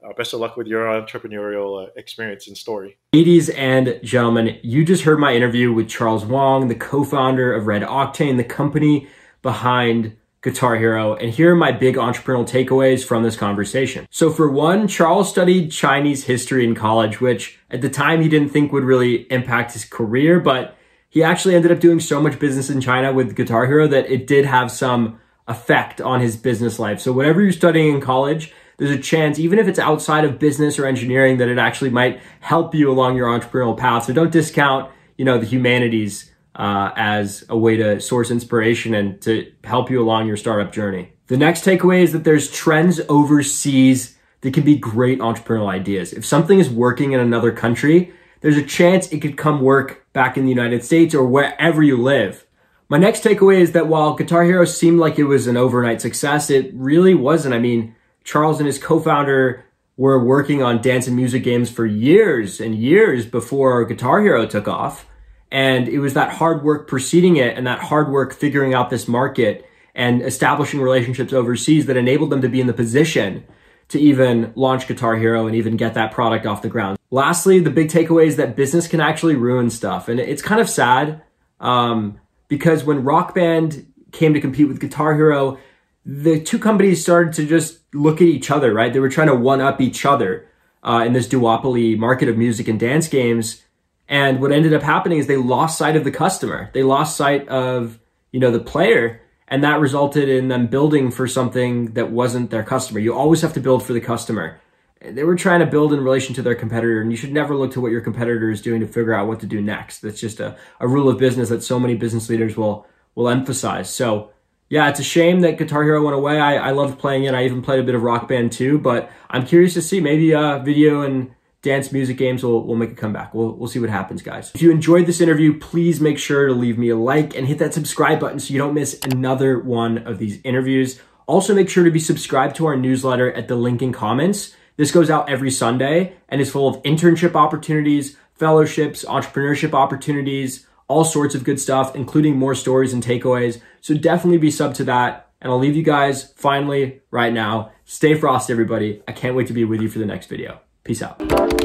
Uh, 0.04 0.12
best 0.12 0.32
of 0.32 0.40
luck 0.40 0.56
with 0.56 0.66
your 0.66 0.86
entrepreneurial 0.86 1.86
uh, 1.86 1.90
experience 1.96 2.46
and 2.46 2.56
story. 2.56 2.96
Ladies 3.12 3.48
and 3.50 3.98
gentlemen, 4.02 4.58
you 4.62 4.84
just 4.84 5.02
heard 5.02 5.18
my 5.18 5.34
interview 5.34 5.72
with 5.72 5.88
Charles 5.88 6.22
Huang, 6.22 6.68
the 6.68 6.76
co-founder 6.76 7.52
of 7.52 7.66
Red 7.66 7.82
Octane, 7.82 8.36
the 8.36 8.44
company 8.44 9.08
behind 9.42 10.16
Guitar 10.40 10.76
Hero, 10.76 11.16
and 11.16 11.32
here 11.32 11.52
are 11.52 11.56
my 11.56 11.72
big 11.72 11.96
entrepreneurial 11.96 12.48
takeaways 12.48 13.04
from 13.04 13.24
this 13.24 13.36
conversation. 13.36 14.06
So 14.10 14.30
for 14.30 14.48
one, 14.48 14.86
Charles 14.86 15.28
studied 15.28 15.72
Chinese 15.72 16.24
history 16.24 16.64
in 16.64 16.76
college, 16.76 17.20
which 17.20 17.58
at 17.72 17.80
the 17.80 17.90
time 17.90 18.20
he 18.22 18.28
didn't 18.28 18.50
think 18.50 18.72
would 18.72 18.84
really 18.84 19.30
impact 19.32 19.72
his 19.72 19.84
career, 19.84 20.38
but 20.38 20.77
he 21.08 21.22
actually 21.22 21.54
ended 21.54 21.72
up 21.72 21.80
doing 21.80 22.00
so 22.00 22.20
much 22.20 22.38
business 22.38 22.70
in 22.70 22.80
China 22.80 23.12
with 23.12 23.34
Guitar 23.34 23.66
Hero 23.66 23.86
that 23.88 24.10
it 24.10 24.26
did 24.26 24.44
have 24.44 24.70
some 24.70 25.18
effect 25.46 26.00
on 26.00 26.20
his 26.20 26.36
business 26.36 26.78
life. 26.78 27.00
So 27.00 27.12
whatever 27.12 27.40
you're 27.40 27.52
studying 27.52 27.94
in 27.94 28.00
college, 28.00 28.52
there's 28.76 28.90
a 28.90 28.98
chance, 28.98 29.38
even 29.38 29.58
if 29.58 29.66
it's 29.66 29.78
outside 29.78 30.24
of 30.24 30.38
business 30.38 30.78
or 30.78 30.86
engineering, 30.86 31.38
that 31.38 31.48
it 31.48 31.58
actually 31.58 31.90
might 31.90 32.20
help 32.40 32.74
you 32.74 32.90
along 32.90 33.16
your 33.16 33.26
entrepreneurial 33.26 33.76
path. 33.76 34.04
So 34.04 34.12
don't 34.12 34.30
discount, 34.30 34.90
you 35.16 35.24
know, 35.24 35.38
the 35.38 35.46
humanities 35.46 36.30
uh, 36.54 36.92
as 36.96 37.44
a 37.48 37.56
way 37.56 37.76
to 37.76 38.00
source 38.00 38.30
inspiration 38.30 38.94
and 38.94 39.20
to 39.22 39.50
help 39.64 39.90
you 39.90 40.02
along 40.02 40.26
your 40.26 40.36
startup 40.36 40.72
journey. 40.72 41.12
The 41.28 41.36
next 41.36 41.64
takeaway 41.64 42.02
is 42.02 42.12
that 42.12 42.24
there's 42.24 42.50
trends 42.50 43.00
overseas 43.08 44.16
that 44.42 44.54
can 44.54 44.64
be 44.64 44.76
great 44.76 45.18
entrepreneurial 45.18 45.68
ideas. 45.68 46.12
If 46.12 46.24
something 46.24 46.58
is 46.58 46.70
working 46.70 47.12
in 47.12 47.20
another 47.20 47.52
country, 47.52 48.12
there's 48.40 48.56
a 48.56 48.62
chance 48.62 49.08
it 49.08 49.20
could 49.20 49.36
come 49.36 49.60
work 49.60 50.06
back 50.18 50.36
in 50.36 50.42
the 50.42 50.50
United 50.50 50.82
States 50.82 51.14
or 51.14 51.24
wherever 51.24 51.80
you 51.80 51.96
live. 51.96 52.44
My 52.88 52.98
next 52.98 53.22
takeaway 53.22 53.60
is 53.60 53.70
that 53.70 53.86
while 53.86 54.16
Guitar 54.16 54.42
Hero 54.42 54.64
seemed 54.64 54.98
like 54.98 55.16
it 55.16 55.24
was 55.24 55.46
an 55.46 55.56
overnight 55.56 56.00
success, 56.00 56.50
it 56.50 56.72
really 56.74 57.14
wasn't. 57.14 57.54
I 57.54 57.60
mean, 57.60 57.94
Charles 58.24 58.58
and 58.58 58.66
his 58.66 58.80
co-founder 58.80 59.64
were 59.96 60.24
working 60.24 60.60
on 60.60 60.82
dance 60.82 61.06
and 61.06 61.14
music 61.14 61.44
games 61.44 61.70
for 61.70 61.86
years 61.86 62.60
and 62.60 62.74
years 62.74 63.26
before 63.26 63.84
Guitar 63.84 64.20
Hero 64.20 64.44
took 64.44 64.66
off. 64.66 65.06
And 65.52 65.86
it 65.86 66.00
was 66.00 66.14
that 66.14 66.32
hard 66.32 66.64
work 66.64 66.88
preceding 66.88 67.36
it 67.36 67.56
and 67.56 67.64
that 67.68 67.78
hard 67.78 68.10
work 68.10 68.34
figuring 68.34 68.74
out 68.74 68.90
this 68.90 69.06
market 69.06 69.64
and 69.94 70.20
establishing 70.20 70.80
relationships 70.80 71.32
overseas 71.32 71.86
that 71.86 71.96
enabled 71.96 72.30
them 72.30 72.42
to 72.42 72.48
be 72.48 72.60
in 72.60 72.66
the 72.66 72.72
position 72.72 73.44
to 73.88 73.98
even 73.98 74.52
launch 74.54 74.86
Guitar 74.86 75.16
Hero 75.16 75.46
and 75.46 75.56
even 75.56 75.76
get 75.76 75.94
that 75.94 76.12
product 76.12 76.46
off 76.46 76.62
the 76.62 76.68
ground. 76.68 76.98
Lastly, 77.10 77.58
the 77.60 77.70
big 77.70 77.88
takeaway 77.88 78.26
is 78.26 78.36
that 78.36 78.54
business 78.54 78.86
can 78.86 79.00
actually 79.00 79.34
ruin 79.34 79.70
stuff. 79.70 80.08
And 80.08 80.20
it's 80.20 80.42
kind 80.42 80.60
of 80.60 80.68
sad 80.68 81.22
um, 81.60 82.20
because 82.48 82.84
when 82.84 83.02
Rock 83.04 83.34
Band 83.34 83.90
came 84.12 84.34
to 84.34 84.40
compete 84.40 84.68
with 84.68 84.80
Guitar 84.80 85.14
Hero, 85.14 85.58
the 86.04 86.40
two 86.40 86.58
companies 86.58 87.02
started 87.02 87.32
to 87.34 87.46
just 87.46 87.80
look 87.94 88.16
at 88.16 88.28
each 88.28 88.50
other, 88.50 88.72
right? 88.72 88.92
They 88.92 89.00
were 89.00 89.08
trying 89.08 89.28
to 89.28 89.34
one 89.34 89.60
up 89.60 89.80
each 89.80 90.04
other 90.04 90.48
uh, 90.82 91.04
in 91.06 91.12
this 91.12 91.28
duopoly 91.28 91.96
market 91.98 92.28
of 92.28 92.36
music 92.36 92.68
and 92.68 92.78
dance 92.78 93.08
games. 93.08 93.62
And 94.08 94.40
what 94.40 94.52
ended 94.52 94.72
up 94.72 94.82
happening 94.82 95.18
is 95.18 95.26
they 95.26 95.36
lost 95.36 95.76
sight 95.76 95.96
of 95.96 96.04
the 96.04 96.10
customer. 96.10 96.70
They 96.72 96.82
lost 96.82 97.16
sight 97.16 97.46
of, 97.48 97.98
you 98.32 98.40
know, 98.40 98.50
the 98.50 98.60
player. 98.60 99.20
And 99.48 99.64
that 99.64 99.80
resulted 99.80 100.28
in 100.28 100.48
them 100.48 100.66
building 100.66 101.10
for 101.10 101.26
something 101.26 101.92
that 101.94 102.10
wasn't 102.10 102.50
their 102.50 102.62
customer. 102.62 103.00
You 103.00 103.14
always 103.14 103.40
have 103.40 103.54
to 103.54 103.60
build 103.60 103.82
for 103.82 103.94
the 103.94 104.00
customer. 104.00 104.60
They 105.00 105.24
were 105.24 105.36
trying 105.36 105.60
to 105.60 105.66
build 105.66 105.92
in 105.92 106.00
relation 106.00 106.34
to 106.34 106.42
their 106.42 106.56
competitor, 106.56 107.00
and 107.00 107.10
you 107.10 107.16
should 107.16 107.32
never 107.32 107.56
look 107.56 107.72
to 107.72 107.80
what 107.80 107.92
your 107.92 108.00
competitor 108.00 108.50
is 108.50 108.60
doing 108.60 108.80
to 108.80 108.86
figure 108.86 109.14
out 109.14 109.28
what 109.28 109.40
to 109.40 109.46
do 109.46 109.60
next. 109.60 110.00
That's 110.00 110.20
just 110.20 110.40
a, 110.40 110.56
a 110.80 110.88
rule 110.88 111.08
of 111.08 111.18
business 111.18 111.48
that 111.50 111.62
so 111.62 111.78
many 111.78 111.94
business 111.94 112.28
leaders 112.28 112.56
will 112.56 112.86
will 113.14 113.28
emphasize. 113.28 113.88
So 113.90 114.30
yeah, 114.68 114.88
it's 114.88 115.00
a 115.00 115.04
shame 115.04 115.40
that 115.40 115.56
Guitar 115.56 115.82
Hero 115.82 116.04
went 116.04 116.16
away. 116.16 116.38
I, 116.38 116.68
I 116.68 116.70
loved 116.72 116.98
playing 116.98 117.24
it. 117.24 117.34
I 117.34 117.44
even 117.44 117.62
played 117.62 117.80
a 117.80 117.84
bit 117.84 117.94
of 117.94 118.02
Rock 118.02 118.28
Band 118.28 118.52
too, 118.52 118.78
but 118.78 119.10
I'm 119.30 119.46
curious 119.46 119.74
to 119.74 119.82
see 119.82 120.00
maybe 120.00 120.34
uh, 120.34 120.58
video 120.58 121.02
and 121.02 121.30
dance 121.62 121.92
music 121.92 122.16
games 122.16 122.42
will, 122.42 122.64
will 122.64 122.76
make 122.76 122.92
a 122.92 122.94
comeback. 122.94 123.34
We'll, 123.34 123.52
we'll 123.52 123.68
see 123.68 123.80
what 123.80 123.90
happens, 123.90 124.22
guys. 124.22 124.52
If 124.54 124.62
you 124.62 124.70
enjoyed 124.70 125.06
this 125.06 125.20
interview, 125.20 125.58
please 125.58 126.00
make 126.00 126.18
sure 126.18 126.46
to 126.46 126.52
leave 126.52 126.78
me 126.78 126.88
a 126.90 126.96
like 126.96 127.36
and 127.36 127.46
hit 127.46 127.58
that 127.58 127.74
subscribe 127.74 128.20
button 128.20 128.38
so 128.38 128.52
you 128.52 128.58
don't 128.58 128.74
miss 128.74 128.98
another 129.04 129.58
one 129.58 129.98
of 129.98 130.18
these 130.18 130.40
interviews. 130.44 131.00
Also, 131.26 131.54
make 131.54 131.68
sure 131.68 131.84
to 131.84 131.90
be 131.90 131.98
subscribed 131.98 132.56
to 132.56 132.66
our 132.66 132.76
newsletter 132.76 133.32
at 133.32 133.48
the 133.48 133.56
link 133.56 133.82
in 133.82 133.92
comments. 133.92 134.54
This 134.76 134.92
goes 134.92 135.10
out 135.10 135.28
every 135.28 135.50
Sunday 135.50 136.14
and 136.28 136.40
is 136.40 136.50
full 136.50 136.68
of 136.68 136.82
internship 136.84 137.34
opportunities, 137.34 138.16
fellowships, 138.32 139.04
entrepreneurship 139.04 139.74
opportunities, 139.74 140.66
all 140.86 141.04
sorts 141.04 141.34
of 141.34 141.44
good 141.44 141.60
stuff, 141.60 141.94
including 141.94 142.36
more 142.36 142.54
stories 142.54 142.92
and 142.92 143.02
takeaways. 143.02 143.60
So 143.80 143.94
definitely 143.94 144.38
be 144.38 144.50
sub 144.50 144.74
to 144.74 144.84
that. 144.84 145.30
And 145.40 145.52
I'll 145.52 145.58
leave 145.58 145.76
you 145.76 145.82
guys 145.82 146.32
finally 146.32 147.02
right 147.10 147.32
now. 147.32 147.72
Stay 147.84 148.14
frost, 148.14 148.50
everybody. 148.50 149.02
I 149.06 149.12
can't 149.12 149.36
wait 149.36 149.48
to 149.48 149.52
be 149.52 149.64
with 149.64 149.80
you 149.80 149.88
for 149.88 149.98
the 149.98 150.06
next 150.06 150.28
video. 150.28 150.60
Peace 150.88 151.02
out. 151.02 151.20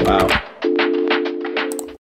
Wow. 0.05 0.42